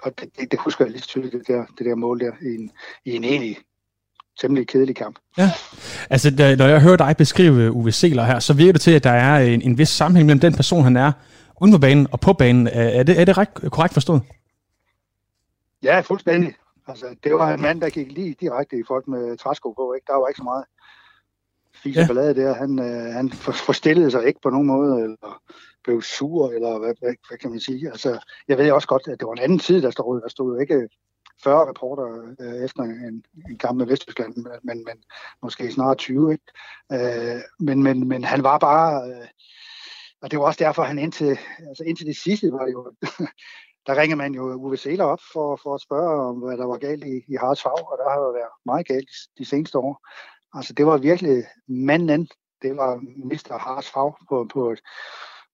[0.03, 2.55] og det, det, det husker jeg lige tydeligt, det der, det der mål der, i
[2.55, 2.71] en,
[3.05, 3.57] i en egentlig
[4.41, 5.19] temmelig kedelig kamp.
[5.39, 5.51] Ja,
[6.11, 8.91] altså da, når jeg hører dig beskrive øh, Uwe Seeler her, så virker det til,
[8.91, 11.13] at der er en, en vis sammenhæng mellem den person, han er
[11.61, 12.67] uden på banen og på banen.
[12.67, 14.23] Er det, er det ret korrekt forstået?
[15.83, 16.55] Ja, fuldstændig.
[16.89, 19.93] Altså, det var en mand, der gik lige direkte i folk med træsko på.
[19.95, 20.05] Ikke?
[20.07, 20.65] Der var ikke så meget
[21.83, 22.07] fise ja.
[22.07, 22.55] ballade der.
[22.55, 23.31] Han, øh, han
[23.67, 25.43] forstillede sig ikke på nogen måde, eller
[25.85, 27.89] blev sur, eller hvad, hvad, hvad kan man sige.
[27.89, 30.21] Altså, jeg ved også godt, at det var en anden tid, der stod.
[30.21, 30.89] Der stod jo ikke
[31.45, 34.97] 40 reporter øh, efter en, en kamp med Vesttyskland, men, men
[35.43, 36.33] måske snart 20.
[36.33, 36.45] Ikke?
[36.93, 39.11] Øh, men, men, men han var bare...
[39.11, 39.27] Øh,
[40.23, 41.39] og det var også derfor, han indtil,
[41.69, 42.93] altså indtil det sidste var jo...
[43.87, 46.79] der ringer man jo Uwe Seeler op for, for at spørge om, hvad der var
[46.79, 50.07] galt i, i Haralds Fag, og der har jo været meget galt de, seneste år.
[50.55, 52.29] Altså, det var virkelig manden.
[52.63, 54.81] Det var minister Haralds Fag på, på, et,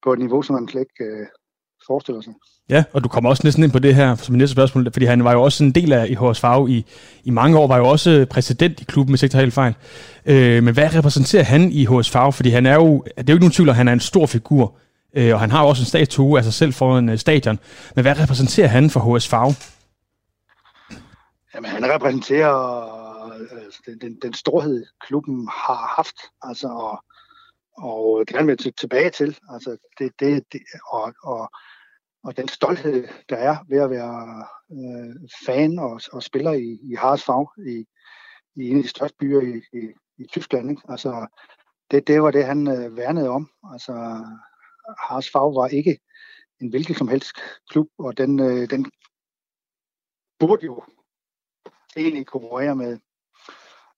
[0.03, 1.27] på et niveau, som man slet ikke øh,
[1.87, 2.33] forestiller sig.
[2.69, 5.25] Ja, og du kommer også næsten ind på det her som næste spørgsmål, fordi han
[5.25, 6.85] var jo også en del af IHS Farve i,
[7.25, 9.75] i mange år, var jo også præsident i klubben, hvis ikke tager helt fejl.
[10.27, 12.33] Øh, men hvad repræsenterer han i IHS Farve?
[12.33, 14.27] Fordi han er jo, det er jo ikke nogen tvivl, at han er en stor
[14.27, 14.77] figur,
[15.17, 17.59] øh, og han har jo også en statue af sig selv foran øh, stadion.
[17.95, 19.55] Men hvad repræsenterer han for HS Farve?
[21.55, 22.85] Jamen, han repræsenterer
[23.35, 23.43] øh,
[23.87, 27.05] den, den, den storhed, klubben har haft, altså, og,
[27.77, 29.39] og gerne vil tilbage til.
[29.51, 30.61] Altså, det, det, det,
[30.93, 31.51] og, og
[32.25, 36.95] og den stolthed, der er ved at være øh, fan og, og spiller i, i
[36.95, 37.87] Harsfag i,
[38.57, 40.71] i en af de største byer i, i, i Tyskland.
[40.71, 40.83] Ikke?
[40.89, 41.27] Altså,
[41.91, 43.51] det, det var det, han øh, værnede om.
[43.73, 43.93] Altså,
[44.99, 45.99] Harsfag var ikke
[46.61, 47.33] en hvilken som helst
[47.71, 48.91] klub, og den, øh, den
[50.39, 50.83] burde jo
[51.97, 52.99] egentlig konkurrere med,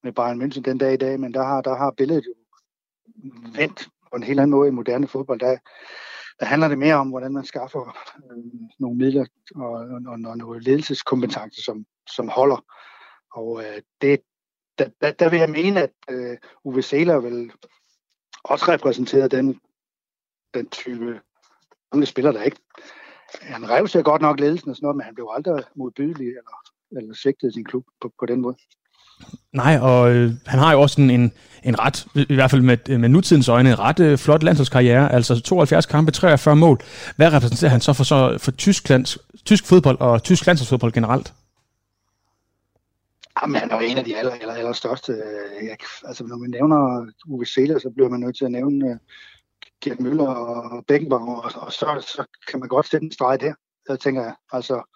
[0.02, 2.34] med Bayern München den dag i dag, men der har, der har billedet jo
[3.56, 5.40] vendt på en helt anden måde i moderne fodbold.
[5.40, 5.56] Der,
[6.40, 7.96] der handler det mere om, hvordan man skaffer
[8.30, 8.44] øh,
[8.78, 12.64] nogle midler og, og, og nogle ledelseskompetence, som, som holder.
[13.32, 14.20] Og øh, det,
[14.78, 17.52] der, der, der vil jeg mene, at øh, Uwe Seeler vil
[18.44, 19.60] også repræsentere den,
[20.54, 21.20] den type
[21.90, 22.60] gamle spiller, der ikke...
[23.40, 26.56] Han rev sig godt nok ledelsen og sådan noget, men han blev aldrig modbydelig eller,
[26.96, 28.56] eller svigtede sin klub på, på den måde.
[29.52, 32.98] Nej, og øh, han har jo også en, en, en ret, i hvert fald med,
[32.98, 36.80] med nutidens øjne, en ret øh, flot landsholdskarriere, altså 72 kampe, 43 mål.
[37.16, 41.32] Hvad repræsenterer han så for, så for Tysklands, tysk fodbold og tysk landsholdsfodbold generelt?
[43.42, 45.12] Jamen, han er jo en af de aller, aller, aller største.
[45.12, 48.86] Øh, jeg, altså, når man nævner Uwe Seeler, så bliver man nødt til at nævne
[48.86, 48.98] øh, uh,
[49.80, 51.86] Gerd Müller og Beckenbauer, og, og så,
[52.16, 53.54] så kan man godt sætte en streg der.
[53.88, 54.34] Jeg tænker, jeg.
[54.52, 54.95] altså,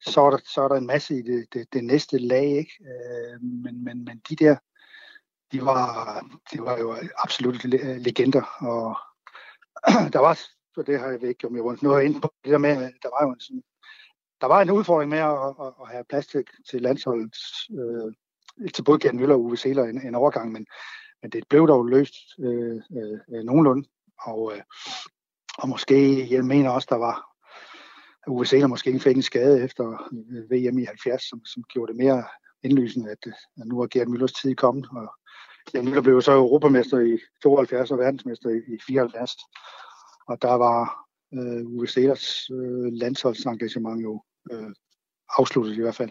[0.00, 2.72] så er der, så er der en masse i det, det, det næste lag, ikke?
[2.80, 4.56] Øh, men, men, men de der,
[5.52, 6.20] de var,
[6.52, 7.64] de var jo absolut
[8.04, 8.96] legender, og
[10.14, 10.34] der var,
[10.74, 13.08] så det har jeg ikke, om jeg var noget ind på det der med, der
[13.18, 13.62] var jo en sådan,
[14.40, 17.36] der var en udfordring med at, at, at have plads til, til landsholdet,
[17.70, 18.12] øh,
[18.74, 20.66] til både Gerd Møller og Uwe Seeler en, en overgang, men,
[21.22, 23.88] men det blev dog løst øh, øh, øh nogenlunde,
[24.20, 24.62] og, øh,
[25.58, 27.29] og måske, jeg mener også, der var,
[28.28, 32.24] USA måske fik en skade efter øh, VM i 70, som, som gjorde det mere
[32.62, 33.18] indlysende, at,
[33.60, 34.86] at nu er Gerd Müllers tid kommet.
[34.90, 35.08] Og
[35.72, 39.30] Gerd Müller blev så europamester i 72 og verdensmester i, i 74.
[40.28, 44.70] Og der var øh, USA's øh, landsholdsengagement jo øh,
[45.38, 46.10] afsluttet i hvert fald.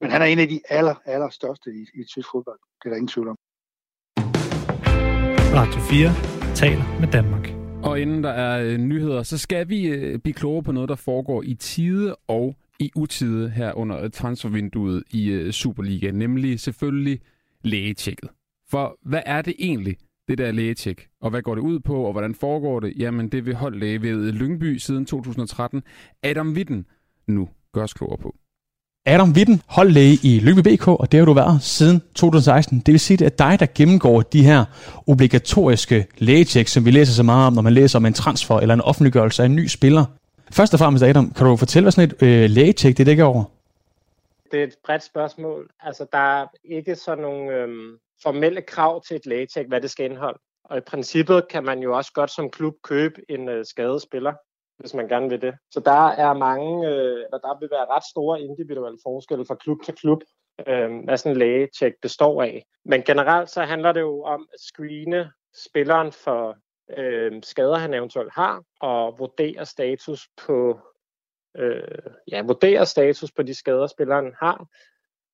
[0.00, 2.58] Men han er en af de aller, aller største i, i tysk fodbold.
[2.78, 3.36] Det er der ingen tvivl om.
[5.54, 7.61] Radio 4 taler med Danmark.
[7.92, 10.94] Og inden der er øh, nyheder, så skal vi øh, blive klogere på noget, der
[10.94, 17.20] foregår i tide og i utide her under transfervinduet i øh, Superliga, nemlig selvfølgelig
[17.62, 18.28] lægetjekket.
[18.70, 19.96] For hvad er det egentlig,
[20.28, 21.08] det der lægetjek?
[21.20, 22.92] Og hvad går det ud på, og hvordan foregår det?
[22.98, 25.82] Jamen, det vil holdlæge ved Lyngby siden 2013,
[26.22, 26.86] Adam Witten,
[27.26, 28.36] nu gør os klogere på.
[29.06, 32.78] Adam Witten, holdlæge i Lyngby BK, og det har du været siden 2016.
[32.78, 34.64] Det vil sige, at det er dig, der gennemgår de her
[35.06, 38.74] obligatoriske lægetjek, som vi læser så meget om, når man læser om en transfer eller
[38.74, 40.04] en offentliggørelse af en ny spiller.
[40.52, 43.44] Først og fremmest, Adam, kan du fortælle, hvad sådan et øh, lægetjek det dækker over?
[44.52, 45.70] Det er et bredt spørgsmål.
[45.80, 50.04] Altså, der er ikke sådan nogle øhm, formelle krav til et lægetjek, hvad det skal
[50.04, 50.38] indeholde.
[50.64, 54.32] Og i princippet kan man jo også godt som klub købe en øh, skadet spiller
[54.82, 55.54] hvis man gerne vil det.
[55.70, 59.94] Så der er mange, øh, der vil være ret store individuelle forskelle fra klub til
[59.94, 60.22] klub,
[60.68, 62.64] øh, hvad sådan en lægetjek består af.
[62.84, 65.30] Men generelt så handler det jo om at screene
[65.66, 66.56] spilleren for
[66.98, 70.80] øh, skader, han eventuelt har, og vurdere status på
[71.56, 74.66] øh, ja, vurdere status på de skader, spilleren har,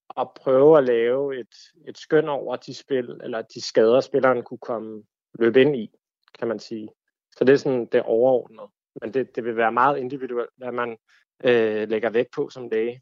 [0.09, 1.55] og prøve at lave et,
[1.89, 5.03] et skøn over de spil, eller de skader, spilleren kunne komme
[5.39, 5.91] løbe ind i,
[6.39, 6.89] kan man sige.
[7.37, 8.69] Så det er sådan det overordnede.
[9.03, 10.97] Men det, det vil være meget individuelt, hvad man
[11.45, 13.01] øh, lægger vægt på som læge.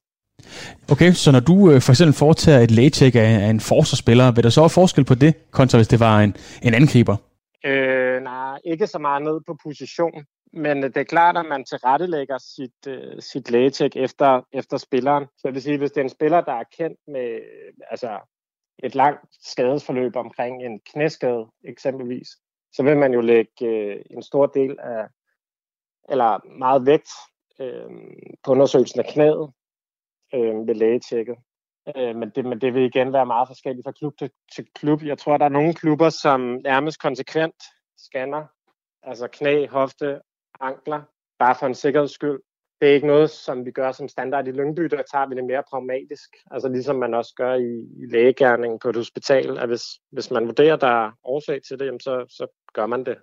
[0.91, 4.45] Okay, så når du øh, for eksempel foretager et lægecheck af, af en forsvarsspiller, vil
[4.45, 7.17] der så være forskel på det, kontra hvis det var en, en angriber?
[7.65, 10.25] Øh, nej, ikke så meget ned på position.
[10.53, 15.25] Men det er klart, at man tilrettelægger sit, uh, sit lægecheck efter, efter spilleren.
[15.39, 17.41] Så det vil sige, hvis det er en spiller, der er kendt med
[17.91, 18.19] altså,
[18.83, 22.29] et langt skadesforløb omkring en knæskade eksempelvis,
[22.73, 25.07] så vil man jo lægge uh, en stor del af,
[26.09, 27.11] eller meget vægt
[27.61, 27.91] uh,
[28.45, 29.53] på undersøgelsen af knæet
[30.35, 31.37] uh, ved lægetjekket.
[31.97, 35.03] Uh, men, det, men det vil igen være meget forskelligt fra klub til, til klub.
[35.03, 37.63] Jeg tror, der er nogle klubber, som nærmest konsekvent
[37.99, 38.47] scanner
[39.07, 40.21] altså knæ, hofte
[40.61, 41.03] ankler,
[41.39, 42.41] bare for en sikkerheds skyld.
[42.81, 45.45] Det er ikke noget, som vi gør som standard i Lyngby, der tager vi det
[45.45, 46.37] mere pragmatisk.
[46.51, 49.83] Altså ligesom man også gør i, i lægegærningen på et hospital, at hvis,
[50.13, 53.17] hvis man vurderer, der er årsag til det, jamen så, så gør man det.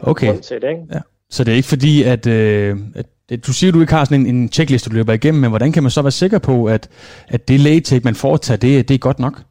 [0.00, 0.40] Okay.
[0.40, 0.86] Til det, ikke?
[0.90, 1.00] Ja.
[1.30, 4.26] Så det er ikke fordi, at, øh, at du siger, at du ikke har sådan
[4.26, 6.90] en, en checkliste, du løber igennem, men hvordan kan man så være sikker på, at,
[7.28, 9.42] at det lægetjek, man foretager, det, det er godt nok?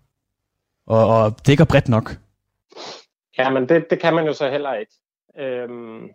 [0.88, 2.18] Og, og dækker bredt nok?
[3.38, 4.92] Ja, men det, det kan man jo så heller ikke.
[5.40, 6.10] Øhm,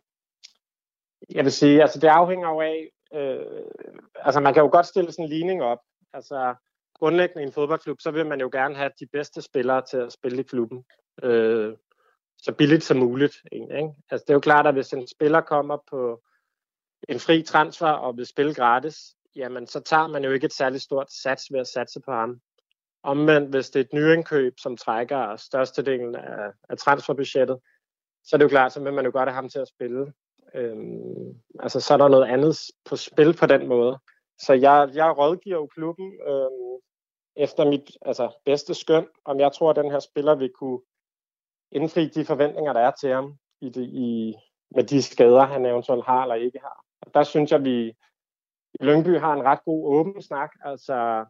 [1.31, 3.63] jeg vil sige, altså det afhænger jo af, øh,
[4.17, 5.79] altså man kan jo godt stille sådan en ligning op.
[6.15, 6.55] Altså
[6.99, 10.13] grundlæggende i en fodboldklub, så vil man jo gerne have de bedste spillere til at
[10.13, 10.85] spille i klubben.
[11.23, 11.73] Øh,
[12.43, 13.37] så billigt som muligt.
[13.53, 13.95] Egentlig, ikke?
[14.11, 16.23] Altså det er jo klart, at hvis en spiller kommer på
[17.09, 18.97] en fri transfer og vil spille gratis,
[19.37, 22.41] jamen så tager man jo ikke et særligt stort sats ved at satse på ham.
[23.03, 27.59] Omvendt, hvis det er et nyindkøb, som trækker størstedelen af, af transferbudgettet,
[28.25, 30.13] så er det jo klart, så vil man jo godt have ham til at spille.
[30.55, 33.99] Øhm, altså, så er der noget andet på spil på den måde.
[34.39, 36.81] Så jeg, jeg rådgiver jo klubben øhm,
[37.37, 40.81] efter mit altså, bedste skøn, om jeg tror, at den her spiller vil kunne
[41.73, 44.35] indfri de forventninger, der er til ham i det, i,
[44.75, 46.85] med de skader, han eventuelt har eller ikke har.
[47.01, 47.89] Og der synes jeg, at vi
[48.81, 50.51] i Lyngby har en ret god åben snak.
[50.65, 51.25] Altså,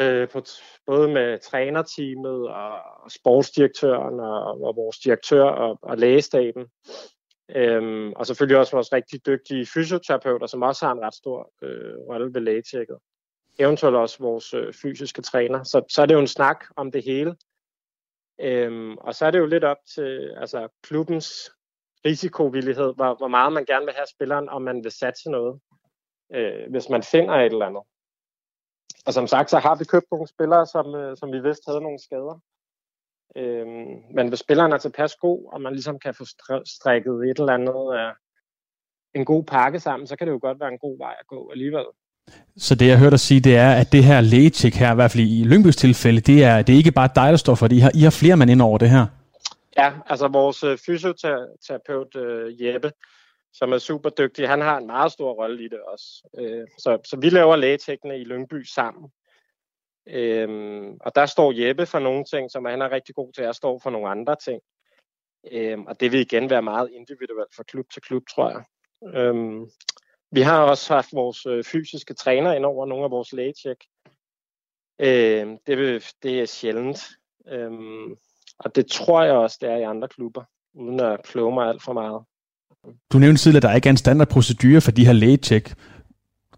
[0.00, 0.42] øh, på,
[0.86, 2.72] både med trænerteamet og,
[3.04, 6.66] og sportsdirektøren og, og vores direktør og, og lægestaben.
[7.56, 11.96] Øhm, og selvfølgelig også vores rigtig dygtige fysioterapeuter, som også har en ret stor øh,
[12.08, 12.96] rolle ved lægetjekket.
[13.58, 15.62] Eventuelt også vores øh, fysiske træner.
[15.62, 17.36] Så, så er det jo en snak om det hele.
[18.40, 21.50] Øhm, og så er det jo lidt op til altså, klubbens
[22.04, 25.60] risikovillighed, hvor, hvor meget man gerne vil have spilleren, om man vil satse noget,
[26.34, 27.82] øh, hvis man finder et eller andet.
[29.06, 31.80] Og som sagt, så har vi købt nogle spillere, som, øh, som vi vidste havde
[31.80, 32.40] nogle skader.
[33.36, 36.24] Øhm, men hvis spilleren er tilpas god, og man ligesom kan få
[36.66, 38.12] strikket et eller andet af
[39.14, 41.50] en god pakke sammen, så kan det jo godt være en god vej at gå
[41.50, 41.84] alligevel.
[42.56, 45.10] Så det, jeg hørte dig sige, det er, at det her lægetjek her, i hvert
[45.10, 47.76] fald i Lyngbys tilfælde, det er, det er ikke bare dig, der står for det.
[47.76, 49.06] I har, I har flere mand ind over det her.
[49.76, 52.92] Ja, altså vores øh, fysioterapeut uh, Jeppe,
[53.52, 56.06] som er super dygtig, han har en meget stor rolle i det også.
[56.40, 59.10] Uh, så, så vi laver lægetjekkene i Lyngby sammen.
[60.08, 63.44] Øhm, og der står Jeppe for nogle ting, som han er rigtig god til.
[63.44, 64.60] Jeg står for nogle andre ting.
[65.52, 68.64] Øhm, og det vil igen være meget individuelt fra klub til klub, tror jeg.
[69.14, 69.70] Øhm,
[70.32, 73.76] vi har også haft vores øh, fysiske træner ind over nogle af vores lægetjek.
[75.00, 77.08] Øhm, det, det er sjældent.
[77.48, 78.16] Øhm,
[78.58, 81.82] og det tror jeg også, det er i andre klubber, uden at kloge mig alt
[81.82, 82.22] for meget.
[83.12, 85.74] Du nævnte tidligere, at der ikke er en standardprocedure for de her lægetjek.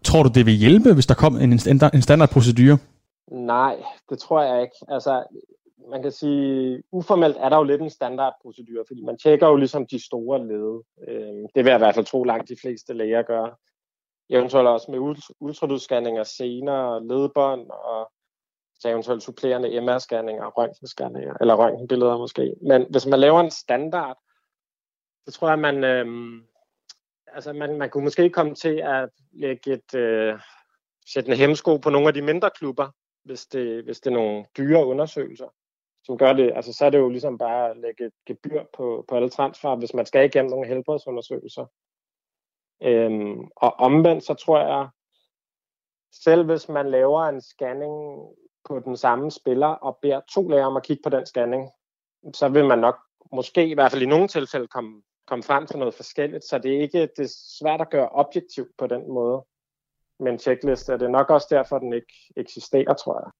[0.03, 1.51] Tror du, det vil hjælpe, hvis der kom en,
[1.93, 2.77] en standardprocedure?
[3.31, 3.75] Nej,
[4.09, 4.75] det tror jeg ikke.
[4.87, 5.23] Altså,
[5.89, 9.87] man kan sige, uformelt er der jo lidt en standardprocedur, fordi man tjekker jo ligesom
[9.87, 10.81] de store led.
[11.07, 13.59] Øh, det vil jeg i hvert fald tro langt de fleste læger gør.
[14.29, 14.99] Eventuelt også med
[15.39, 18.11] ultralydsscanninger senere, ledbånd og
[18.79, 22.55] så eventuelt supplerende MR-scanninger, røntgenscanninger, eller røntgenbilleder måske.
[22.61, 24.17] Men hvis man laver en standard,
[25.27, 26.05] så tror jeg, man, øh,
[27.27, 30.39] altså man, man kunne måske komme til at lægge et, øh,
[31.13, 32.89] sætte en hemsko på nogle af de mindre klubber,
[33.23, 35.47] hvis det, hvis det er nogle dyre undersøgelser,
[36.03, 39.05] som gør det, altså så er det jo ligesom bare at lægge et gebyr på,
[39.07, 41.65] på alle transfer, hvis man skal igennem nogle helbredsundersøgelser.
[42.83, 44.89] Øhm, og omvendt, så tror jeg,
[46.23, 47.93] selv hvis man laver en scanning
[48.65, 51.69] på den samme spiller og beder to læger om at kigge på den scanning,
[52.33, 52.95] så vil man nok
[53.31, 56.75] måske i hvert fald i nogle tilfælde komme, komme frem til noget forskelligt, så det
[56.75, 59.45] er ikke det er svært at gøre objektivt på den måde
[60.19, 63.31] med en checkliste, og det er nok også derfor, den ikke eksisterer, tror jeg.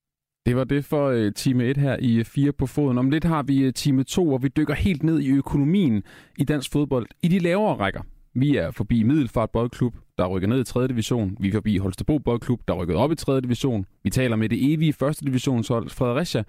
[0.45, 2.97] Det var det for øh, time 1 her i øh, 4 på foden.
[2.97, 6.03] Om lidt har vi øh, time 2, hvor vi dykker helt ned i økonomien
[6.37, 8.01] i dansk fodbold i de lavere rækker.
[8.33, 10.87] Vi er forbi Middelfart Boldklub, der rykker ned i 3.
[10.87, 11.37] division.
[11.39, 13.41] Vi er forbi Holstebro Boldklub, der rykker op i 3.
[13.41, 13.85] division.
[14.03, 15.19] Vi taler med det evige 1.
[15.19, 16.43] divisionshold Fredericia.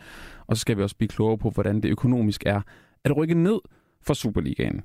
[0.47, 2.61] Og så skal vi også blive klogere på, hvordan det økonomisk er
[3.05, 3.59] at rykke ned
[4.03, 4.81] for Superligaen.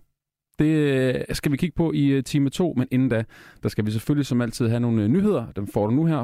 [0.60, 3.24] Det skal vi kigge på i time 2, men inden da,
[3.64, 5.46] der skal vi selvfølgelig som altid have nogle nyheder.
[5.56, 6.24] Dem får du nu her